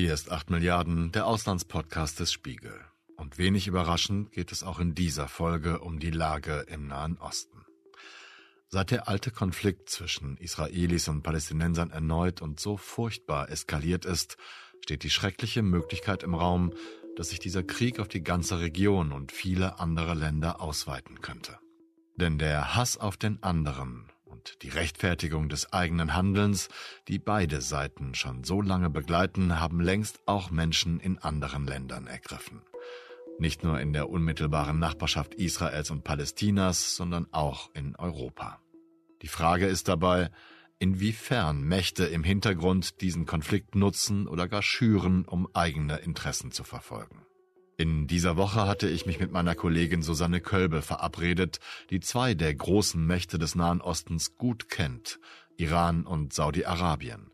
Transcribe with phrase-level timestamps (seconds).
[0.00, 2.72] Hier ist 8 Milliarden, der Auslandspodcast des Spiegel.
[3.16, 7.66] Und wenig überraschend geht es auch in dieser Folge um die Lage im Nahen Osten.
[8.68, 14.36] Seit der alte Konflikt zwischen Israelis und Palästinensern erneut und so furchtbar eskaliert ist,
[14.84, 16.72] steht die schreckliche Möglichkeit im Raum,
[17.16, 21.58] dass sich dieser Krieg auf die ganze Region und viele andere Länder ausweiten könnte.
[22.14, 26.68] Denn der Hass auf den anderen und die Rechtfertigung des eigenen Handelns,
[27.08, 32.62] die beide Seiten schon so lange begleiten, haben längst auch Menschen in anderen Ländern ergriffen.
[33.38, 38.60] Nicht nur in der unmittelbaren Nachbarschaft Israels und Palästinas, sondern auch in Europa.
[39.22, 40.30] Die Frage ist dabei,
[40.78, 47.27] inwiefern Mächte im Hintergrund diesen Konflikt nutzen oder gar schüren, um eigene Interessen zu verfolgen.
[47.80, 51.60] In dieser Woche hatte ich mich mit meiner Kollegin Susanne Kölbe verabredet,
[51.90, 55.20] die zwei der großen Mächte des Nahen Ostens gut kennt,
[55.56, 57.30] Iran und Saudi-Arabien.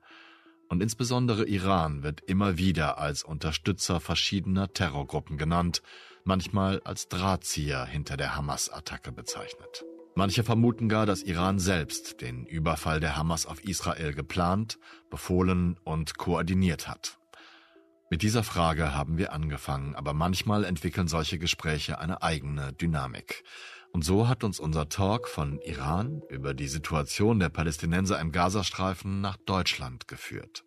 [0.69, 5.81] Und insbesondere Iran wird immer wieder als Unterstützer verschiedener Terrorgruppen genannt,
[6.25, 9.87] manchmal als Drahtzieher hinter der Hamas-Attacke bezeichnet.
[10.15, 14.79] Manche vermuten gar, dass Iran selbst den Überfall der Hamas auf Israel geplant,
[15.09, 17.19] befohlen und koordiniert hat.
[18.11, 23.45] Mit dieser Frage haben wir angefangen, aber manchmal entwickeln solche Gespräche eine eigene Dynamik.
[23.93, 29.21] Und so hat uns unser Talk von Iran über die Situation der Palästinenser im Gazastreifen
[29.21, 30.65] nach Deutschland geführt.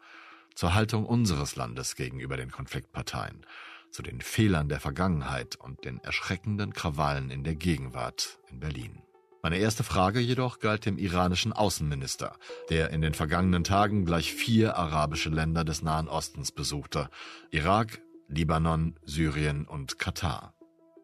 [0.56, 3.46] Zur Haltung unseres Landes gegenüber den Konfliktparteien,
[3.92, 9.04] zu den Fehlern der Vergangenheit und den erschreckenden Krawallen in der Gegenwart in Berlin.
[9.48, 12.36] Meine erste Frage jedoch galt dem iranischen Außenminister,
[12.70, 17.08] der in den vergangenen Tagen gleich vier arabische Länder des Nahen Ostens besuchte.
[17.50, 20.54] Irak, Libanon, Syrien und Katar.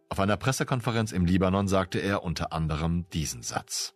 [0.09, 3.94] Auf einer Pressekonferenz im Libanon sagte er unter anderem diesen Satz.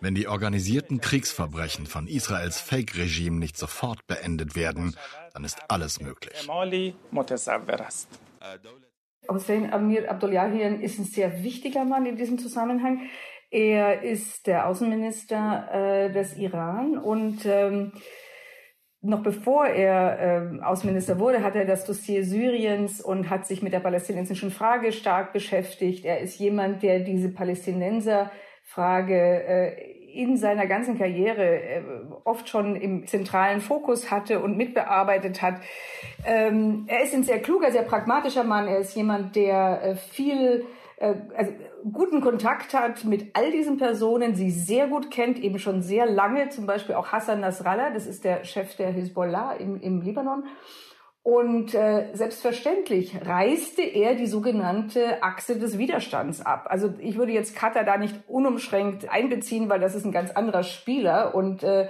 [0.00, 4.96] Wenn die organisierten Kriegsverbrechen von Israels Fake-Regime nicht sofort beendet werden,
[5.34, 6.46] dann ist alles möglich.
[9.28, 13.02] Hossein Amir Abdullahian ist ein sehr wichtiger Mann in diesem Zusammenhang.
[13.50, 17.92] Er ist der Außenminister äh, des Iran und ähm,
[19.02, 23.72] noch bevor er äh, Außenminister wurde, hat er das Dossier Syriens und hat sich mit
[23.72, 26.04] der palästinensischen Frage stark beschäftigt.
[26.04, 31.82] Er ist jemand, der diese Palästinenser-Frage äh, in seiner ganzen Karriere äh,
[32.24, 35.56] oft schon im zentralen Fokus hatte und mitbearbeitet hat.
[36.24, 38.68] Ähm, er ist ein sehr kluger, sehr pragmatischer Mann.
[38.68, 40.66] Er ist jemand, der äh, viel
[41.00, 41.52] äh, also
[41.92, 46.50] guten Kontakt hat mit all diesen Personen, sie sehr gut kennt, eben schon sehr lange,
[46.50, 50.44] zum Beispiel auch Hassan Nasrallah, das ist der Chef der Hisbollah im, im Libanon.
[51.22, 56.66] Und äh, selbstverständlich reiste er die sogenannte Achse des Widerstands ab.
[56.70, 60.62] Also ich würde jetzt Katar da nicht unumschränkt einbeziehen, weil das ist ein ganz anderer
[60.62, 61.34] Spieler.
[61.34, 61.88] Und äh,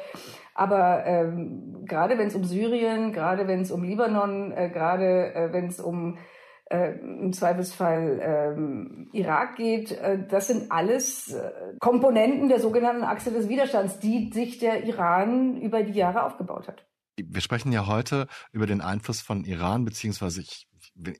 [0.54, 5.52] aber ähm, gerade wenn es um Syrien, gerade wenn es um Libanon, äh, gerade äh,
[5.52, 6.18] wenn es um
[6.64, 13.30] äh, im Zweifelsfall ähm, Irak geht, äh, das sind alles äh, Komponenten der sogenannten Achse
[13.30, 16.89] des Widerstands, die sich der Iran über die Jahre aufgebaut hat
[17.28, 20.66] wir sprechen ja heute über den Einfluss von Iran, beziehungsweise ich,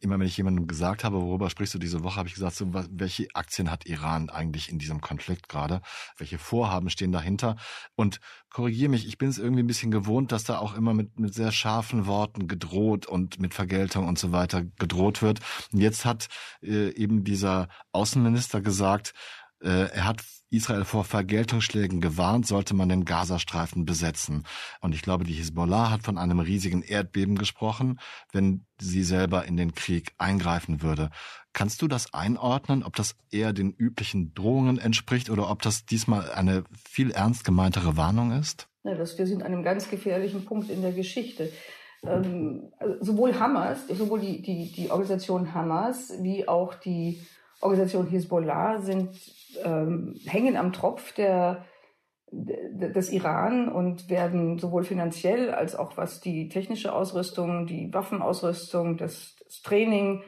[0.00, 2.72] immer wenn ich jemandem gesagt habe, worüber sprichst du diese Woche, habe ich gesagt, so,
[2.72, 5.80] welche Aktien hat Iran eigentlich in diesem Konflikt gerade?
[6.16, 7.56] Welche Vorhaben stehen dahinter?
[7.94, 11.18] Und korrigiere mich, ich bin es irgendwie ein bisschen gewohnt, dass da auch immer mit,
[11.18, 15.40] mit sehr scharfen Worten gedroht und mit Vergeltung und so weiter gedroht wird.
[15.72, 16.28] Und jetzt hat
[16.62, 19.14] äh, eben dieser Außenminister gesagt,
[19.68, 24.44] er hat Israel vor Vergeltungsschlägen gewarnt, sollte man den Gazastreifen besetzen.
[24.80, 28.00] Und ich glaube, die Hisbollah hat von einem riesigen Erdbeben gesprochen,
[28.32, 31.10] wenn sie selber in den Krieg eingreifen würde.
[31.52, 36.30] Kannst du das einordnen, ob das eher den üblichen Drohungen entspricht oder ob das diesmal
[36.32, 38.68] eine viel ernst gemeintere Warnung ist?
[38.82, 41.52] Ja, das, wir sind an einem ganz gefährlichen Punkt in der Geschichte.
[42.02, 47.20] Ähm, also sowohl Hamas, sowohl die, die, die Organisation Hamas wie auch die
[47.60, 49.10] Organisation Hisbollah sind
[49.64, 51.64] ähm, hängen am Tropf der,
[52.32, 59.36] des Iran und werden sowohl finanziell als auch was die technische Ausrüstung, die Waffenausrüstung, das,
[59.44, 60.22] das Training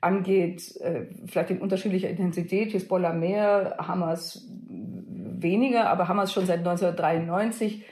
[0.00, 7.84] angeht, äh, vielleicht in unterschiedlicher Intensität, Hisbollah mehr, Hamas weniger, aber Hamas schon seit 1993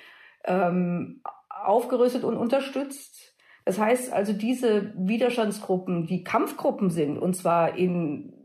[0.44, 3.34] ähm, aufgerüstet und unterstützt.
[3.64, 8.43] Das heißt also, diese Widerstandsgruppen, die Kampfgruppen sind, und zwar in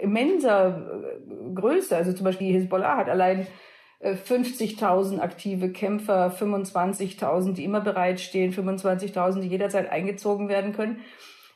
[0.00, 1.96] immenser äh, Größe.
[1.96, 3.46] Also zum Beispiel Hezbollah hat allein
[4.00, 11.00] 50.000 äh, aktive Kämpfer, 25.000, die immer bereitstehen, 25.000, die jederzeit eingezogen werden können.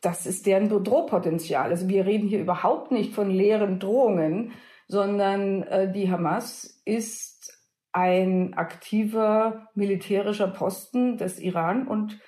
[0.01, 1.71] Das ist deren Drohpotenzial.
[1.71, 4.53] Also wir reden hier überhaupt nicht von leeren Drohungen,
[4.89, 7.57] sondern äh, die Hamas ist
[7.93, 12.19] ein aktiver militärischer Posten des Iran und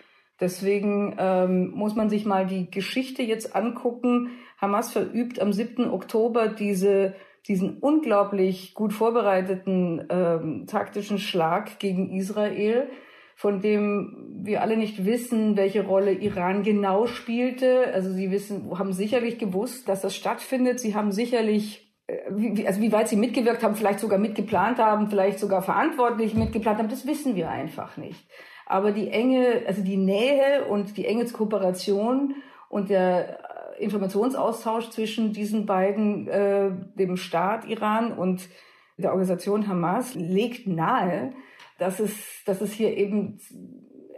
[0.41, 4.31] deswegen ähm, muss man sich mal die Geschichte jetzt angucken.
[4.59, 5.91] Hamas verübt am 7.
[5.91, 7.15] Oktober diese,
[7.47, 12.89] diesen unglaublich gut vorbereiteten ähm, taktischen Schlag gegen Israel,
[13.37, 17.93] von dem wir alle nicht wissen, welche Rolle Iran genau spielte.
[17.93, 20.81] Also sie wissen, haben sicherlich gewusst, dass das stattfindet.
[20.81, 25.09] Sie haben sicherlich äh, wie, also wie weit sie mitgewirkt haben, vielleicht sogar mitgeplant haben,
[25.09, 28.27] vielleicht sogar verantwortlich mitgeplant haben, das wissen wir einfach nicht.
[28.67, 32.37] Aber die enge, also die Nähe und die enge Kooperation
[32.69, 33.39] und der
[33.79, 38.49] äh, Informationsaustausch zwischen diesen beiden, äh, dem Staat Iran und
[38.97, 41.33] der Organisation Hamas, legt nahe,
[41.79, 43.41] dass es, dass es hier eben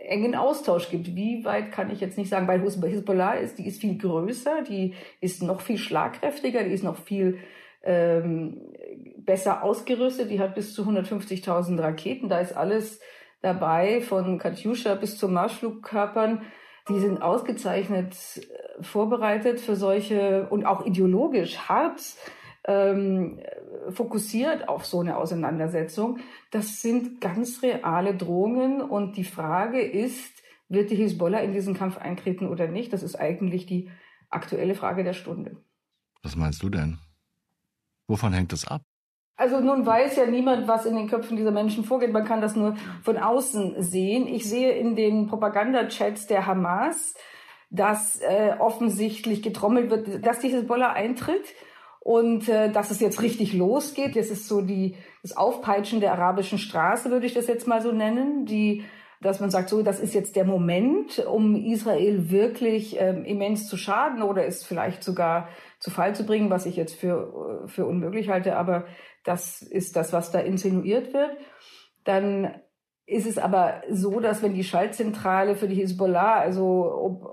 [0.07, 1.15] engen Austausch gibt.
[1.17, 4.95] Wie weit kann ich jetzt nicht sagen, weil Hisbollah ist, die ist viel größer, die
[5.21, 7.39] ist noch viel schlagkräftiger, die ist noch viel
[7.83, 8.61] ähm,
[9.19, 10.31] besser ausgerüstet.
[10.31, 12.29] Die hat bis zu 150.000 Raketen.
[12.29, 13.01] Da ist alles
[13.41, 16.43] dabei, von Katjuscha bis zu Marschflugkörpern.
[16.89, 22.01] Die sind ausgezeichnet äh, vorbereitet für solche und auch ideologisch hart
[22.67, 23.41] ähm,
[23.91, 26.19] fokussiert auf so eine Auseinandersetzung.
[26.51, 31.97] Das sind ganz reale Drohungen und die Frage ist, wird die Hisbollah in diesen Kampf
[31.97, 32.93] eintreten oder nicht?
[32.93, 33.91] Das ist eigentlich die
[34.31, 35.57] aktuelle Frage der Stunde.
[36.23, 36.99] Was meinst du denn?
[38.09, 38.83] Wovon hängt das ab?
[39.37, 42.13] Also nun weiß ja niemand, was in den Köpfen dieser Menschen vorgeht.
[42.13, 44.27] Man kann das nur von außen sehen.
[44.27, 47.15] Ich sehe in den Propagandachats der Hamas,
[47.71, 51.45] dass äh, offensichtlich getrommelt wird, dass die Hezbollah eintritt
[52.01, 54.15] und äh, dass es jetzt richtig losgeht.
[54.15, 57.93] Jetzt ist so die das Aufpeitschen der arabischen Straße, würde ich das jetzt mal so
[57.93, 58.85] nennen, die
[59.21, 63.77] dass man sagt, so, das ist jetzt der Moment, um Israel wirklich ähm, immens zu
[63.77, 65.49] schaden oder es vielleicht sogar
[65.79, 68.87] zu Fall zu bringen, was ich jetzt für, für unmöglich halte, aber
[69.25, 71.31] das ist das, was da insinuiert wird.
[72.05, 72.55] Dann
[73.07, 77.25] ist es aber so, dass wenn die Schaltzentrale für die Hisbollah, also ob,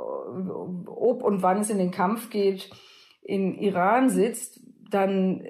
[0.88, 2.69] ob und wann es in den Kampf geht,
[3.24, 4.59] in Iran sitzt,
[4.89, 5.44] dann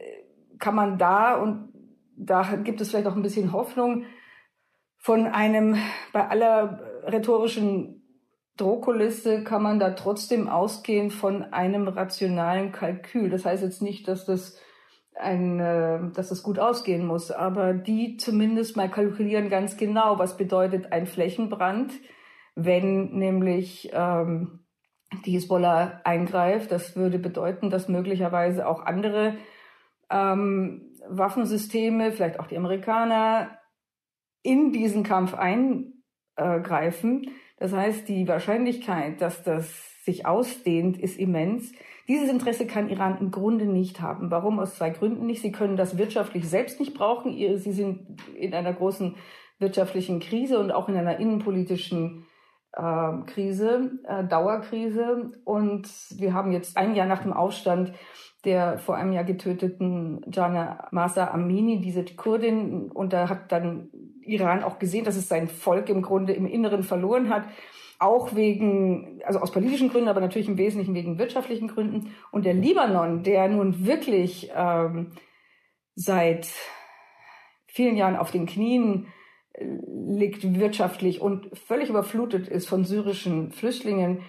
[0.60, 1.74] kann man da und
[2.16, 4.06] da gibt es vielleicht auch ein bisschen Hoffnung,
[5.04, 5.76] von einem,
[6.14, 8.04] bei aller rhetorischen
[8.56, 13.30] Drohkulisse kann man da trotzdem ausgehen von einem rationalen Kalkül.
[13.30, 14.58] Das heißt jetzt nicht, dass das
[15.14, 20.38] ein, äh, dass das gut ausgehen muss, aber die zumindest mal kalkulieren ganz genau, was
[20.38, 21.92] bedeutet ein Flächenbrand,
[22.56, 24.62] wenn nämlich ähm,
[25.26, 26.72] die Hisbollah eingreift.
[26.72, 29.36] Das würde bedeuten, dass möglicherweise auch andere
[30.10, 33.60] ähm, Waffensysteme, vielleicht auch die Amerikaner,
[34.44, 37.32] in diesen Kampf eingreifen.
[37.58, 41.72] Das heißt, die Wahrscheinlichkeit, dass das sich ausdehnt, ist immens.
[42.08, 44.30] Dieses Interesse kann Iran im Grunde nicht haben.
[44.30, 44.60] Warum?
[44.60, 45.42] Aus zwei Gründen nicht.
[45.42, 47.38] Sie können das wirtschaftlich selbst nicht brauchen.
[47.58, 49.16] Sie sind in einer großen
[49.60, 52.26] wirtschaftlichen Krise und auch in einer innenpolitischen
[52.74, 55.32] äh, Krise, äh, Dauerkrise.
[55.46, 55.88] Und
[56.18, 57.94] wir haben jetzt ein Jahr nach dem Aufstand
[58.46, 63.90] der vor einem Jahr getöteten Jana Masa Amini, diese Kurdin, und da hat dann
[64.26, 67.46] Iran auch gesehen, dass es sein Volk im Grunde im Inneren verloren hat.
[68.00, 72.14] Auch wegen, also aus politischen Gründen, aber natürlich im Wesentlichen wegen wirtschaftlichen Gründen.
[72.32, 75.12] Und der Libanon, der nun wirklich ähm,
[75.96, 76.50] seit
[77.68, 79.08] vielen Jahren auf den Knien
[79.54, 84.22] äh, liegt wirtschaftlich und völlig überflutet ist von syrischen Flüchtlingen.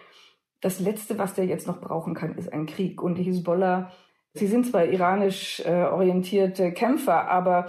[0.61, 3.03] Das Letzte, was der jetzt noch brauchen kann, ist ein Krieg.
[3.03, 3.93] Und die Hisbollah,
[4.35, 7.67] sie sind zwar iranisch äh, orientierte Kämpfer, aber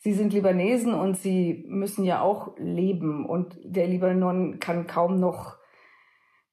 [0.00, 5.58] Sie sind Libanesen und sie müssen ja auch leben und der Libanon kann kaum noch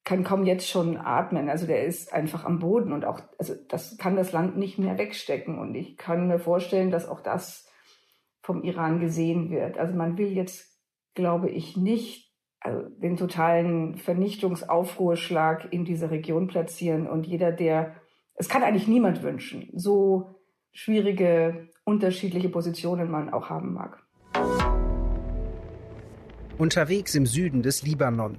[0.04, 1.48] kann kaum jetzt schon atmen.
[1.48, 4.98] Also der ist einfach am Boden und auch, also das kann das Land nicht mehr
[4.98, 5.58] wegstecken.
[5.58, 7.68] Und ich kann mir vorstellen, dass auch das
[8.40, 9.78] vom Iran gesehen wird.
[9.78, 10.80] Also man will jetzt,
[11.14, 17.08] glaube ich, nicht also den totalen Vernichtungsaufruhrschlag in diese Region platzieren.
[17.08, 17.96] Und jeder, der,
[18.36, 20.34] es kann eigentlich niemand wünschen, so
[20.72, 24.02] schwierige unterschiedliche Positionen man auch haben mag.
[26.58, 28.38] Unterwegs im Süden des Libanon.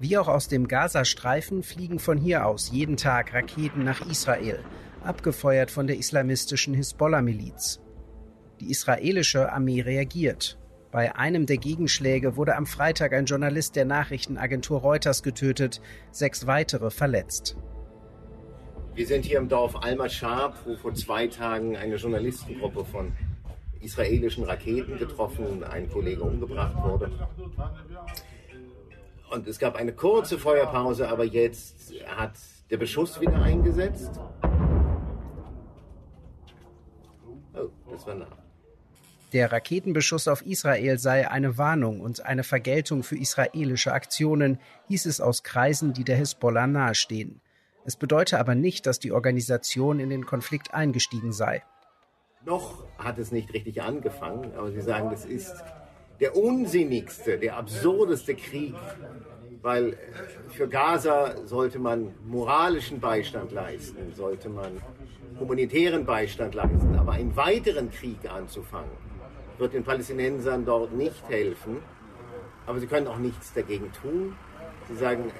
[0.00, 4.60] Wie auch aus dem Gazastreifen fliegen von hier aus jeden Tag Raketen nach Israel,
[5.04, 7.80] abgefeuert von der islamistischen Hisbollah-Miliz.
[8.60, 10.58] Die israelische Armee reagiert.
[10.90, 16.90] Bei einem der Gegenschläge wurde am Freitag ein Journalist der Nachrichtenagentur Reuters getötet, sechs weitere
[16.90, 17.56] verletzt.
[19.00, 23.12] Wir sind hier im Dorf Al-Mashab, wo vor zwei Tagen eine Journalistengruppe von
[23.80, 27.10] israelischen Raketen getroffen und ein Kollege umgebracht wurde.
[29.30, 32.34] Und es gab eine kurze Feuerpause, aber jetzt hat
[32.68, 34.20] der Beschuss wieder eingesetzt.
[37.54, 38.36] Oh, das war nah.
[39.32, 45.22] Der Raketenbeschuss auf Israel sei eine Warnung und eine Vergeltung für israelische Aktionen, hieß es
[45.22, 47.40] aus Kreisen, die der Hisbollah nahestehen.
[47.90, 51.64] Es bedeute aber nicht, dass die Organisation in den Konflikt eingestiegen sei.
[52.44, 55.52] Noch hat es nicht richtig angefangen, aber Sie sagen, das ist
[56.20, 58.76] der unsinnigste, der absurdeste Krieg,
[59.60, 59.98] weil
[60.50, 64.80] für Gaza sollte man moralischen Beistand leisten, sollte man
[65.40, 68.92] humanitären Beistand leisten, aber einen weiteren Krieg anzufangen,
[69.58, 71.78] wird den Palästinensern dort nicht helfen.
[72.66, 74.36] Aber sie können auch nichts dagegen tun.
[74.90, 75.30] Sie sagen,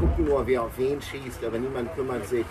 [0.00, 2.46] gucken nur, wer auf wen schießt, aber niemand kümmert sich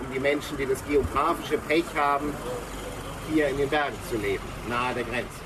[0.00, 2.32] um die Menschen, die das geografische Pech haben,
[3.32, 5.40] hier in den Bergen zu leben, nahe der Grenze.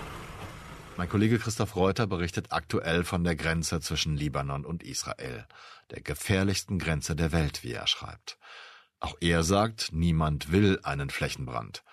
[0.97, 5.47] Mein Kollege Christoph Reuter berichtet aktuell von der Grenze zwischen Libanon und Israel,
[5.91, 8.37] der gefährlichsten Grenze der Welt, wie er schreibt.
[9.01, 11.85] Auch er sagt, niemand will einen Flächenbrand.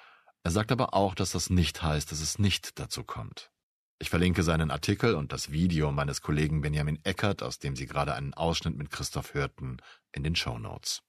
[0.43, 3.51] Er sagt aber auch, dass das nicht heißt, dass es nicht dazu kommt.
[3.97, 8.13] Ich verlinke seinen Artikel und das Video meines Kollegen Benjamin Eckert, aus dem Sie gerade
[8.13, 9.77] einen Ausschnitt mit Christoph hörten,
[10.11, 11.01] in den Show Notes.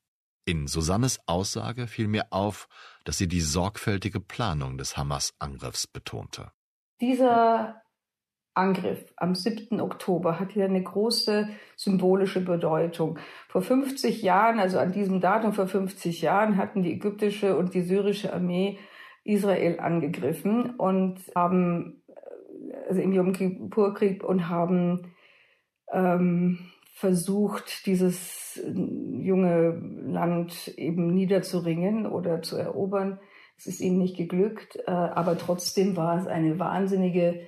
[0.45, 2.69] In Susannes Aussage fiel mir auf,
[3.05, 6.53] dass sie die sorgfältige Planung des Hamas-Angriffs betonte.
[7.01, 7.83] Dieser
[8.55, 9.81] Angriff am 7.
[9.81, 13.19] Oktober hat hier eine große symbolische Bedeutung.
[13.49, 17.83] Vor 50 Jahren, also an diesem Datum vor 50 Jahren, hatten die ägyptische und die
[17.83, 18.79] syrische Armee
[19.25, 22.05] Israel angegriffen und haben,
[22.89, 25.13] also im Yom Kippur-Krieg und haben
[25.93, 26.59] ähm,
[26.95, 33.21] versucht, dieses junge Land eben niederzuringen oder zu erobern.
[33.59, 37.41] Es ist ihnen nicht geglückt, äh, aber trotzdem war es eine wahnsinnige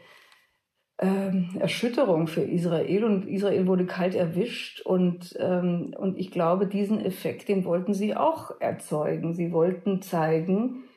[1.01, 7.05] ähm, Erschütterung für Israel und Israel wurde kalt erwischt und, ähm, und ich glaube, diesen
[7.05, 9.35] Effekt, den wollten sie auch erzeugen.
[9.35, 10.88] Sie wollten zeigen,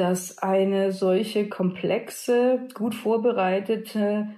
[0.00, 4.28] dass eine solche komplexe, gut vorbereitete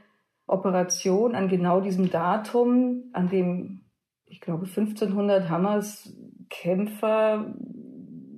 [0.48, 3.82] Operation an genau diesem Datum, an dem,
[4.26, 7.54] ich glaube, 1500 Hamas-Kämpfer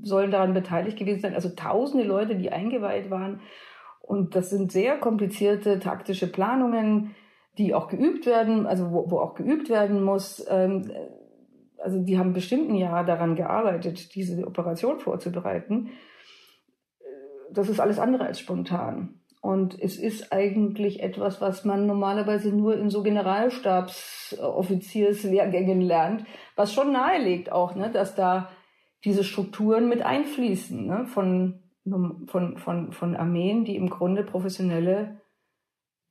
[0.03, 3.41] sollen daran beteiligt gewesen sein, also tausende Leute, die eingeweiht waren.
[4.03, 7.15] Und das sind sehr komplizierte taktische Planungen,
[7.57, 10.45] die auch geübt werden, also wo, wo auch geübt werden muss.
[10.51, 10.93] Ähm,
[11.79, 15.89] also die haben bestimmt ein Jahr daran gearbeitet, diese Operation vorzubereiten
[17.59, 19.21] das ist alles andere als spontan.
[19.41, 26.25] Und es ist eigentlich etwas, was man normalerweise nur in so Generalstabsoffizierslehrgängen lernt,
[26.57, 28.49] was schon nahelegt auch, ne, dass da
[29.05, 31.61] diese Strukturen mit einfließen ne, von,
[32.27, 35.21] von, von, von Armeen, die im Grunde professionelle,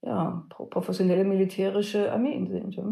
[0.03, 2.75] ja, professionelle militärische Armeen sind.
[2.75, 2.83] Ja.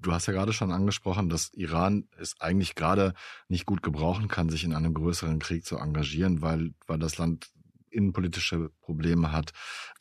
[0.00, 3.12] Du hast ja gerade schon angesprochen, dass Iran es eigentlich gerade
[3.48, 7.50] nicht gut gebrauchen kann, sich in einem größeren Krieg zu engagieren, weil, weil das Land
[7.90, 9.52] innenpolitische Probleme hat.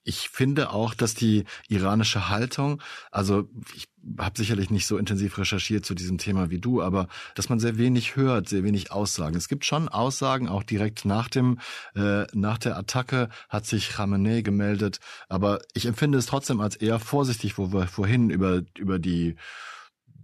[0.04, 2.82] Ich finde auch, dass die iranische Haltung,
[3.12, 7.50] also ich habe sicherlich nicht so intensiv recherchiert zu diesem Thema wie du, aber dass
[7.50, 9.36] man sehr wenig hört, sehr wenig Aussagen.
[9.36, 11.60] Es gibt schon Aussagen, auch direkt nach dem
[11.96, 17.00] äh, nach der Attacke hat sich Khamenei gemeldet, aber ich empfinde es trotzdem als eher
[17.00, 19.36] vorsichtig, wo wir vorhin über über die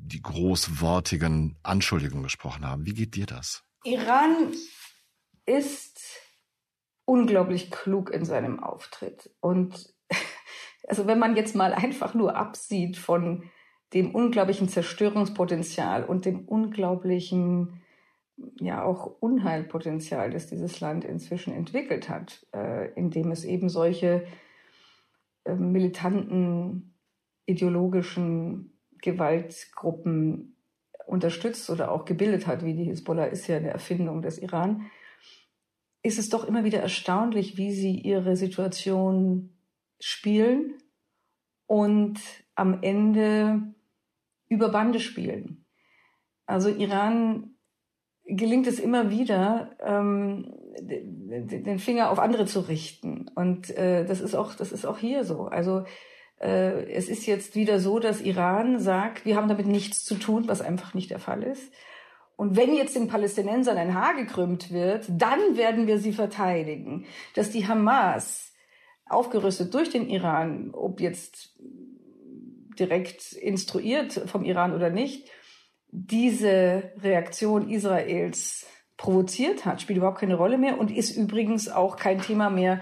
[0.08, 2.86] die großwortigen Anschuldigungen gesprochen haben.
[2.86, 3.64] Wie geht dir das?
[3.84, 4.54] Iran
[5.46, 6.02] ist
[7.06, 9.32] unglaublich klug in seinem Auftritt.
[9.40, 9.94] Und
[10.88, 13.44] also wenn man jetzt mal einfach nur absieht von
[13.94, 17.82] dem unglaublichen Zerstörungspotenzial und dem unglaublichen,
[18.60, 24.26] ja auch Unheilpotenzial, das dieses Land inzwischen entwickelt hat, äh, indem es eben solche
[25.46, 26.94] äh, militanten,
[27.46, 30.58] ideologischen Gewaltgruppen
[31.06, 34.88] unterstützt oder auch gebildet hat, wie die Hisbollah ist ja eine Erfindung des Iran
[36.06, 39.50] ist es doch immer wieder erstaunlich, wie sie ihre Situation
[40.00, 40.76] spielen
[41.66, 42.20] und
[42.54, 43.74] am Ende
[44.48, 45.66] über Bande spielen.
[46.46, 47.56] Also Iran
[48.24, 53.28] gelingt es immer wieder, ähm, den Finger auf andere zu richten.
[53.34, 55.46] Und äh, das ist auch, das ist auch hier so.
[55.46, 55.86] Also
[56.40, 60.48] äh, es ist jetzt wieder so, dass Iran sagt, wir haben damit nichts zu tun,
[60.48, 61.74] was einfach nicht der Fall ist.
[62.38, 67.06] Und wenn jetzt den Palästinensern ein Haar gekrümmt wird, dann werden wir sie verteidigen.
[67.34, 68.54] Dass die Hamas,
[69.08, 71.54] aufgerüstet durch den Iran, ob jetzt
[72.80, 75.30] direkt instruiert vom Iran oder nicht,
[75.90, 78.66] diese Reaktion Israels
[78.98, 82.82] provoziert hat, spielt überhaupt keine Rolle mehr und ist übrigens auch kein Thema mehr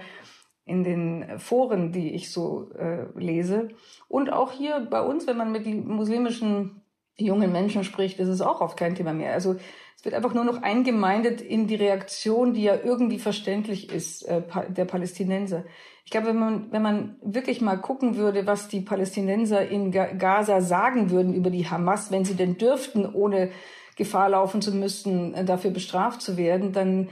[0.65, 3.69] in den Foren, die ich so äh, lese.
[4.07, 6.82] Und auch hier bei uns, wenn man mit muslimischen
[7.17, 9.33] jungen Menschen spricht, ist es auch oft kein Thema mehr.
[9.33, 9.55] Also
[9.95, 14.41] es wird einfach nur noch eingemeindet in die Reaktion, die ja irgendwie verständlich ist, äh,
[14.69, 15.63] der Palästinenser.
[16.05, 20.61] Ich glaube, wenn man, wenn man wirklich mal gucken würde, was die Palästinenser in Gaza
[20.61, 23.51] sagen würden über die Hamas, wenn sie denn dürften, ohne
[23.95, 27.09] Gefahr laufen zu müssen, äh, dafür bestraft zu werden, dann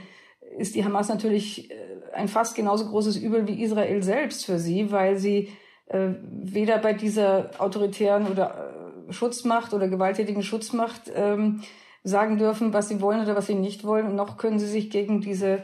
[0.58, 1.74] ist die Hamas natürlich äh,
[2.12, 5.52] ein fast genauso großes Übel wie Israel selbst für sie, weil sie
[5.86, 8.71] äh, weder bei dieser autoritären oder
[9.12, 11.62] Schutzmacht oder gewalttätigen Schutzmacht ähm,
[12.04, 15.20] sagen dürfen, was sie wollen oder was sie nicht wollen, noch können sie sich gegen
[15.20, 15.62] diese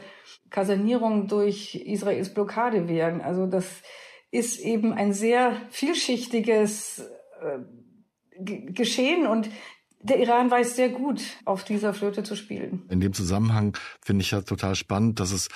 [0.49, 3.21] Kasernierung durch Israels Blockade wehren.
[3.21, 3.65] Also das
[4.31, 6.99] ist eben ein sehr vielschichtiges
[7.41, 7.59] äh,
[8.41, 9.49] Geschehen und
[10.01, 12.85] der Iran weiß sehr gut, auf dieser Flöte zu spielen.
[12.89, 15.49] In dem Zusammenhang finde ich ja total spannend, dass es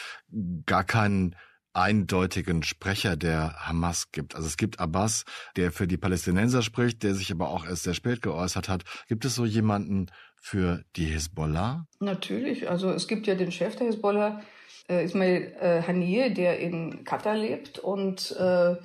[0.66, 1.38] gar keinen
[1.74, 4.36] eindeutigen Sprecher der Hamas gibt.
[4.36, 5.26] Also es gibt Abbas,
[5.56, 8.84] der für die Palästinenser spricht, der sich aber auch erst sehr spät geäußert hat.
[9.08, 10.08] Gibt es so jemanden
[10.40, 11.86] für die Hisbollah?
[12.00, 12.70] Natürlich.
[12.70, 14.42] Also es gibt ja den Chef der Hisbollah,
[14.90, 18.76] äh, Ismail äh, Haniyeh, der in Katar lebt und äh,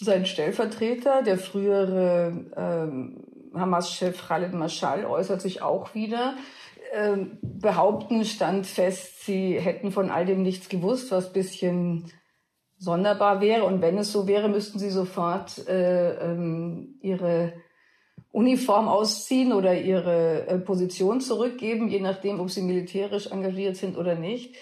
[0.00, 6.36] sein Stellvertreter, der frühere ähm, Hamas-Chef Khaled Mashal, äußert sich auch wieder.
[6.96, 12.10] Ähm, behaupten stand fest, sie hätten von all dem nichts gewusst, was bisschen
[12.78, 13.64] sonderbar wäre.
[13.64, 17.54] Und wenn es so wäre, müssten sie sofort äh, ähm, ihre
[18.30, 24.14] Uniform ausziehen oder ihre äh, Position zurückgeben, je nachdem, ob sie militärisch engagiert sind oder
[24.14, 24.54] nicht.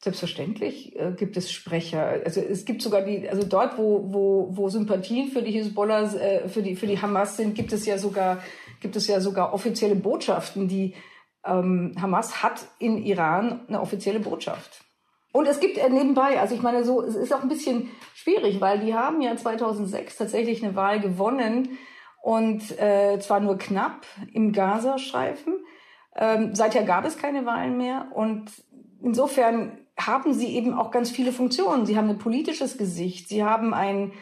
[0.00, 2.20] Selbstverständlich äh, gibt es Sprecher.
[2.24, 6.48] Also es gibt sogar die, also dort, wo, wo, wo Sympathien für die Hisbollah, äh,
[6.48, 8.42] für die, für die Hamas sind, gibt es ja sogar,
[8.80, 10.94] gibt es ja sogar offizielle Botschaften, die
[11.48, 14.84] ähm, Hamas hat in Iran eine offizielle Botschaft.
[15.32, 18.60] Und es gibt äh, nebenbei, also ich meine, so, es ist auch ein bisschen schwierig,
[18.60, 21.78] weil die haben ja 2006 tatsächlich eine Wahl gewonnen
[22.22, 25.54] und äh, zwar nur knapp im Gazastreifen.
[26.16, 28.50] Ähm, seither gab es keine Wahlen mehr und
[29.02, 31.86] insofern haben sie eben auch ganz viele Funktionen.
[31.86, 34.12] Sie haben ein politisches Gesicht, sie haben ein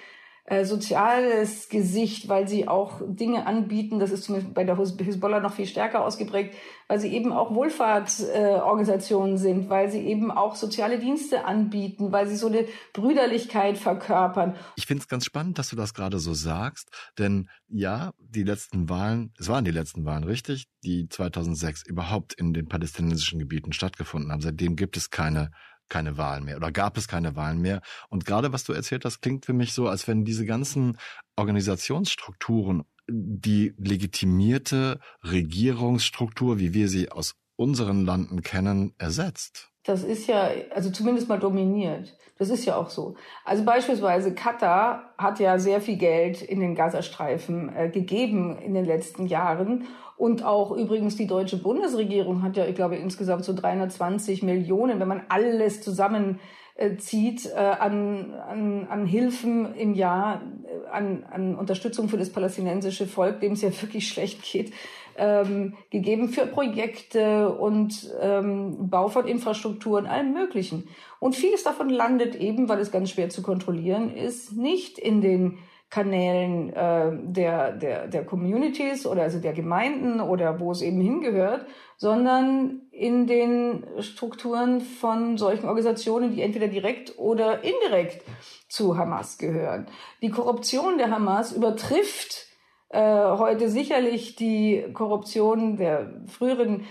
[0.49, 5.53] äh, soziales Gesicht, weil sie auch Dinge anbieten, das ist zumindest bei der Hisbollah noch
[5.53, 6.55] viel stärker ausgeprägt,
[6.87, 12.29] weil sie eben auch Wohlfahrtsorganisationen äh, sind, weil sie eben auch soziale Dienste anbieten, weil
[12.29, 14.55] sie so eine Brüderlichkeit verkörpern.
[14.77, 18.89] Ich finde es ganz spannend, dass du das gerade so sagst, denn ja, die letzten
[18.89, 24.31] Wahlen, es waren die letzten Wahlen, richtig, die 2006 überhaupt in den palästinensischen Gebieten stattgefunden
[24.31, 24.43] haben.
[24.43, 25.51] Seitdem gibt es keine
[25.89, 27.81] keine Wahlen mehr oder gab es keine Wahlen mehr.
[28.09, 30.99] Und gerade was du erzählt hast, klingt für mich so, als wenn diese ganzen
[31.37, 39.71] Organisationsstrukturen die legitimierte Regierungsstruktur, wie wir sie aus unseren Landen kennen, ersetzt.
[39.85, 42.17] Das ist ja, also zumindest mal dominiert.
[42.39, 43.15] Das ist ja auch so.
[43.45, 48.85] Also beispielsweise Katar hat ja sehr viel Geld in den Gazastreifen äh, gegeben in den
[48.85, 49.87] letzten Jahren.
[50.17, 55.09] Und auch übrigens die deutsche Bundesregierung hat ja, ich glaube, insgesamt so 320 Millionen, wenn
[55.09, 62.17] man alles zusammenzieht, äh, an, an, an Hilfen im Jahr, äh, an, an Unterstützung für
[62.17, 64.73] das palästinensische Volk, dem es ja wirklich schlecht geht,
[65.19, 70.89] ähm, gegeben für Projekte und ähm, Bau von Infrastruktur und allem Möglichen.
[71.21, 75.59] Und vieles davon landet eben, weil es ganz schwer zu kontrollieren ist, nicht in den
[75.89, 81.67] Kanälen äh, der, der, der Communities oder also der Gemeinden oder wo es eben hingehört,
[81.97, 88.23] sondern in den Strukturen von solchen Organisationen, die entweder direkt oder indirekt
[88.69, 89.87] zu Hamas gehören.
[90.23, 92.47] Die Korruption der Hamas übertrifft
[92.89, 96.85] äh, heute sicherlich die Korruption der früheren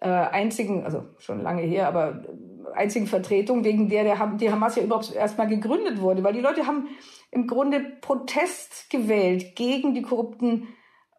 [0.00, 2.24] äh, einzigen, also schon lange her, aber
[2.74, 6.66] einzigen Vertretung, wegen der, der die Hamas ja überhaupt erstmal gegründet wurde, weil die Leute
[6.66, 6.88] haben
[7.30, 10.68] im Grunde Protest gewählt gegen die korrupten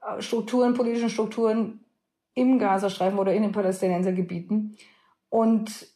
[0.01, 1.85] äh, Strukturen, politischen Strukturen
[2.33, 4.77] im Gazastreifen oder in den Palästinensergebieten.
[5.29, 5.87] Und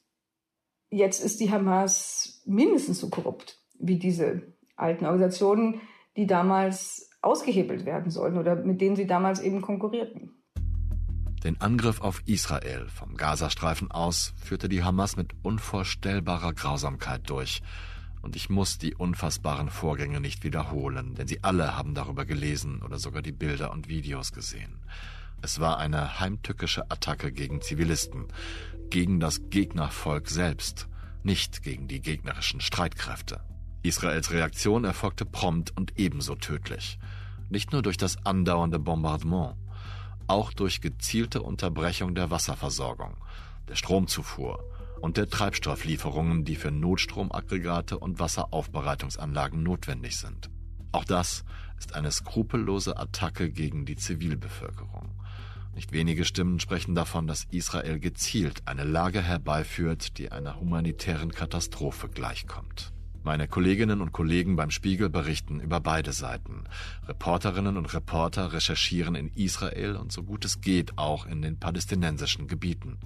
[0.89, 5.81] jetzt ist die Hamas mindestens so korrupt wie diese alten Organisationen,
[6.15, 10.34] die damals ausgehebelt werden sollten oder mit denen sie damals eben konkurrierten.
[11.45, 17.61] Den Angriff auf Israel vom Gazastreifen aus führte die Hamas mit unvorstellbarer Grausamkeit durch.
[18.23, 22.97] Und ich muss die unfassbaren Vorgänge nicht wiederholen, denn Sie alle haben darüber gelesen oder
[22.97, 24.79] sogar die Bilder und Videos gesehen.
[25.43, 28.25] Es war eine heimtückische Attacke gegen Zivilisten,
[28.89, 30.87] gegen das Gegnervolk selbst,
[31.21, 33.41] nicht gegen die gegnerischen Streitkräfte.
[33.83, 36.97] Israels Reaktion erfolgte prompt und ebenso tödlich.
[37.51, 39.55] Nicht nur durch das andauernde Bombardement,
[40.27, 43.17] auch durch gezielte Unterbrechung der Wasserversorgung,
[43.67, 44.63] der Stromzufuhr
[45.01, 50.49] und der Treibstofflieferungen, die für Notstromaggregate und Wasseraufbereitungsanlagen notwendig sind.
[50.91, 51.43] Auch das
[51.77, 55.11] ist eine skrupellose Attacke gegen die Zivilbevölkerung.
[55.75, 62.07] Nicht wenige Stimmen sprechen davon, dass Israel gezielt eine Lage herbeiführt, die einer humanitären Katastrophe
[62.07, 62.94] gleichkommt.
[63.25, 66.65] Meine Kolleginnen und Kollegen beim Spiegel berichten über beide Seiten.
[67.07, 72.47] Reporterinnen und Reporter recherchieren in Israel und so gut es geht auch in den palästinensischen
[72.47, 72.99] Gebieten.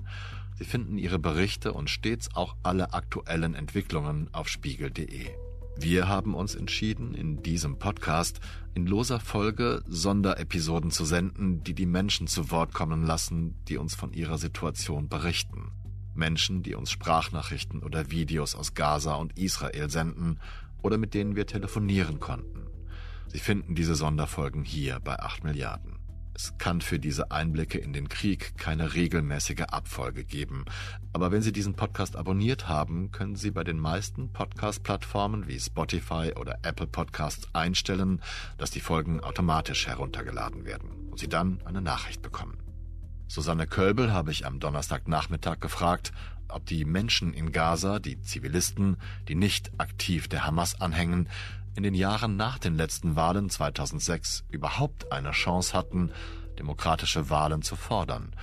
[0.58, 5.30] Sie finden ihre Berichte und stets auch alle aktuellen Entwicklungen auf spiegel.de.
[5.78, 8.42] Wir haben uns entschieden, in diesem Podcast
[8.74, 13.96] in loser Folge Sonderepisoden zu senden, die die Menschen zu Wort kommen lassen, die uns
[13.96, 15.72] von ihrer Situation berichten.
[16.20, 20.40] Menschen, die uns Sprachnachrichten oder Videos aus Gaza und Israel senden
[20.84, 22.68] oder mit denen wir telefonieren konnten.
[23.28, 26.00] Sie finden diese Sonderfolgen hier bei 8 Milliarden.
[26.42, 30.64] Es kann für diese Einblicke in den Krieg keine regelmäßige Abfolge geben.
[31.12, 36.32] Aber wenn Sie diesen Podcast abonniert haben, können Sie bei den meisten Podcast-Plattformen wie Spotify
[36.40, 38.22] oder Apple Podcasts einstellen,
[38.58, 42.69] dass die Folgen automatisch heruntergeladen werden und Sie dann eine Nachricht bekommen.
[43.30, 46.14] Susanne Kölbel habe ich am Donnerstagnachmittag gefragt,
[46.48, 51.30] ob die Menschen in Gaza, die Zivilisten, die nicht aktiv der Hamas anhängen,
[51.76, 56.12] in den Jahren nach den letzten Wahlen 2006 überhaupt eine Chance hatten,
[56.58, 58.34] demokratische Wahlen zu fordern,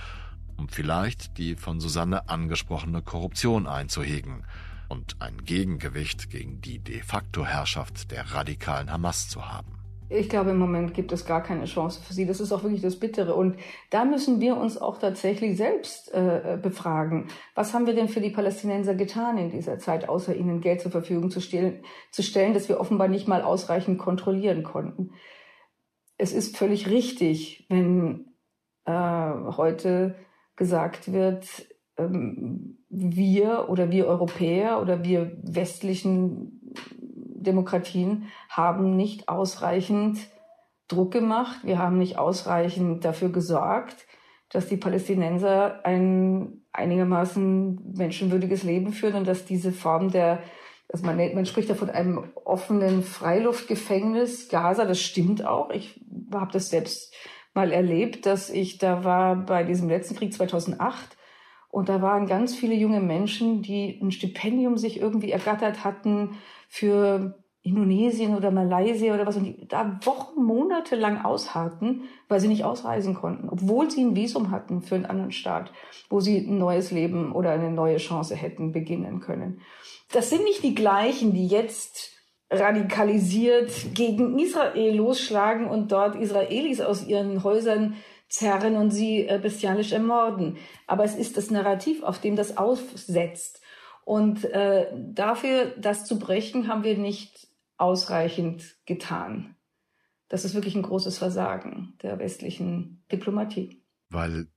[0.55, 4.45] um vielleicht die von Susanne angesprochene Korruption einzuhegen
[4.87, 9.76] und ein Gegengewicht gegen die de facto Herrschaft der radikalen Hamas zu haben.
[10.09, 12.25] Ich glaube, im Moment gibt es gar keine Chance für sie.
[12.25, 13.35] Das ist auch wirklich das Bittere.
[13.35, 13.57] Und
[13.89, 17.27] da müssen wir uns auch tatsächlich selbst äh, befragen.
[17.55, 20.91] Was haben wir denn für die Palästinenser getan in dieser Zeit, außer ihnen Geld zur
[20.91, 25.11] Verfügung zu, stellen, zu stellen, das wir offenbar nicht mal ausreichend kontrollieren konnten?
[26.17, 28.33] Es ist völlig richtig, wenn
[28.85, 28.91] äh,
[29.57, 30.15] heute
[30.55, 31.67] gesagt wird,
[31.97, 36.56] ähm, wir oder wir Europäer oder wir westlichen
[37.41, 40.19] Demokratien haben nicht ausreichend
[40.87, 41.59] Druck gemacht.
[41.63, 44.05] Wir haben nicht ausreichend dafür gesorgt,
[44.49, 50.41] dass die Palästinenser ein einigermaßen menschenwürdiges Leben führen und dass diese Form der,
[50.91, 55.69] also man, man spricht ja von einem offenen Freiluftgefängnis Gaza, das stimmt auch.
[55.71, 55.99] Ich
[56.33, 57.13] habe das selbst
[57.53, 61.17] mal erlebt, dass ich da war bei diesem letzten Krieg 2008
[61.69, 67.43] und da waren ganz viele junge Menschen, die ein Stipendium sich irgendwie ergattert hatten für
[67.67, 72.63] Indonesien oder Malaysia oder was und die da Wochen, Monate lang ausharten, weil sie nicht
[72.63, 75.71] ausreisen konnten, obwohl sie ein Visum hatten für einen anderen Staat,
[76.09, 79.61] wo sie ein neues Leben oder eine neue Chance hätten beginnen können.
[80.13, 82.13] Das sind nicht die gleichen, die jetzt
[82.49, 87.95] radikalisiert gegen Israel losschlagen und dort Israelis aus ihren Häusern
[88.29, 90.57] zerren und sie äh, bestialisch ermorden.
[90.85, 93.61] Aber es ist das Narrativ, auf dem das aufsetzt.
[94.07, 99.57] Und äh, dafür, das zu brechen, haben wir nicht ausreichend getan.
[100.29, 103.83] Das ist wirklich ein großes Versagen der westlichen Diplomatie.
[104.07, 104.47] Weil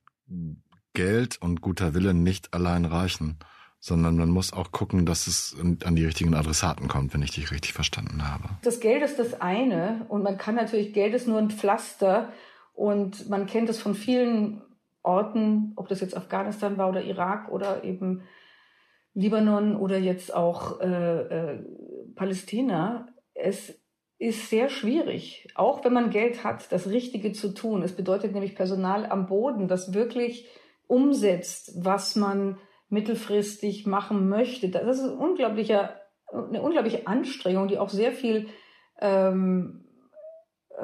[0.92, 3.40] Geld und guter Wille nicht allein reichen,
[3.80, 7.50] sondern man muss auch gucken, dass es an die richtigen Adressaten kommt, wenn ich dich
[7.50, 8.50] richtig verstanden habe.
[8.62, 12.32] Das Geld ist das eine und man kann natürlich, Geld ist nur ein Pflaster
[12.72, 14.62] und man kennt es von vielen
[15.02, 18.22] Orten, ob das jetzt Afghanistan war oder Irak oder eben
[19.14, 21.64] Libanon oder jetzt auch äh, äh,
[22.14, 23.08] Palästina.
[23.34, 23.80] Es
[24.18, 27.82] ist sehr schwierig, auch wenn man Geld hat, das Richtige zu tun.
[27.82, 30.46] Es bedeutet nämlich Personal am Boden, das wirklich
[30.86, 34.68] umsetzt, was man mittelfristig machen möchte.
[34.68, 35.96] Das ist ein unglaublicher,
[36.32, 38.48] eine unglaubliche Anstrengung, die auch sehr viel
[39.00, 39.86] ähm,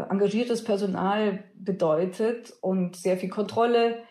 [0.09, 4.03] engagiertes Personal bedeutet und sehr viel Kontrolle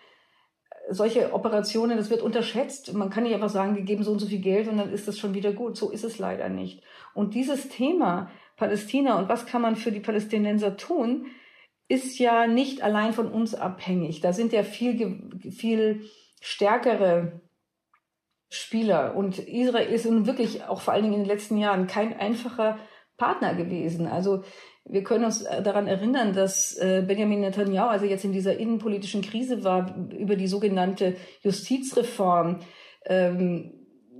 [0.89, 2.93] solche Operationen, das wird unterschätzt.
[2.93, 5.07] Man kann nicht einfach sagen, wir geben so und so viel Geld und dann ist
[5.07, 5.77] das schon wieder gut.
[5.77, 6.83] So ist es leider nicht.
[7.13, 11.27] Und dieses Thema Palästina und was kann man für die Palästinenser tun,
[11.87, 14.21] ist ja nicht allein von uns abhängig.
[14.21, 16.05] Da sind ja viel, viel
[16.41, 17.41] stärkere
[18.49, 19.15] Spieler.
[19.15, 22.79] Und Israel ist nun wirklich auch vor allen Dingen in den letzten Jahren kein einfacher
[23.17, 24.07] Partner gewesen.
[24.07, 24.43] Also
[24.87, 28.57] wir können uns äh, daran erinnern, dass äh, Benjamin Netanyahu, als er jetzt in dieser
[28.57, 32.59] innenpolitischen Krise war, über die sogenannte Justizreform
[33.05, 33.73] ähm,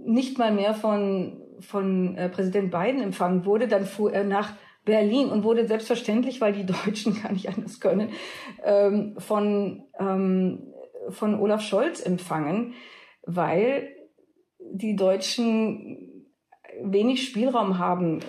[0.05, 3.67] nicht mal mehr von, von äh, Präsident Biden empfangen wurde.
[3.67, 4.53] Dann fuhr er nach
[4.85, 8.09] Berlin und wurde selbstverständlich, weil die Deutschen gar nicht anders können,
[8.63, 10.73] ähm, von, ähm,
[11.09, 12.73] von Olaf Scholz empfangen,
[13.23, 13.89] weil
[14.59, 16.25] die Deutschen
[16.81, 18.19] wenig Spielraum haben,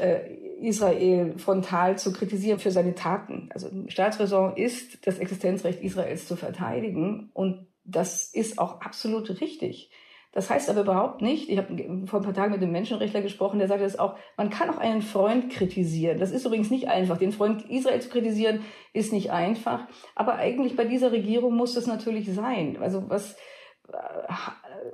[0.60, 3.48] Israel frontal zu kritisieren für seine Taten.
[3.52, 9.90] Also Staatsräson ist, das Existenzrecht Israels zu verteidigen und das ist auch absolut richtig.
[10.36, 13.58] Das heißt aber überhaupt nicht, ich habe vor ein paar Tagen mit einem Menschenrechtler gesprochen,
[13.58, 16.18] der sagte das auch, man kann auch einen Freund kritisieren.
[16.18, 17.16] Das ist übrigens nicht einfach.
[17.16, 18.60] Den Freund Israel zu kritisieren
[18.92, 19.86] ist nicht einfach.
[20.14, 22.76] Aber eigentlich bei dieser Regierung muss es natürlich sein.
[22.82, 23.34] Also was,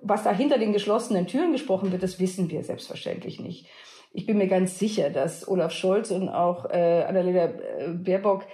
[0.01, 3.67] was da hinter den geschlossenen Türen gesprochen wird, das wissen wir selbstverständlich nicht.
[4.13, 8.45] Ich bin mir ganz sicher, dass Olaf Scholz und auch äh, Annalena äh, Baerbock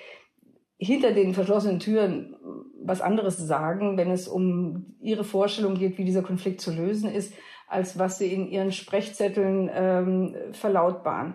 [0.77, 2.37] hinter den verschlossenen Türen
[2.81, 7.35] was anderes sagen, wenn es um ihre Vorstellung geht, wie dieser Konflikt zu lösen ist,
[7.67, 11.35] als was sie in ihren Sprechzetteln ähm, verlautbaren.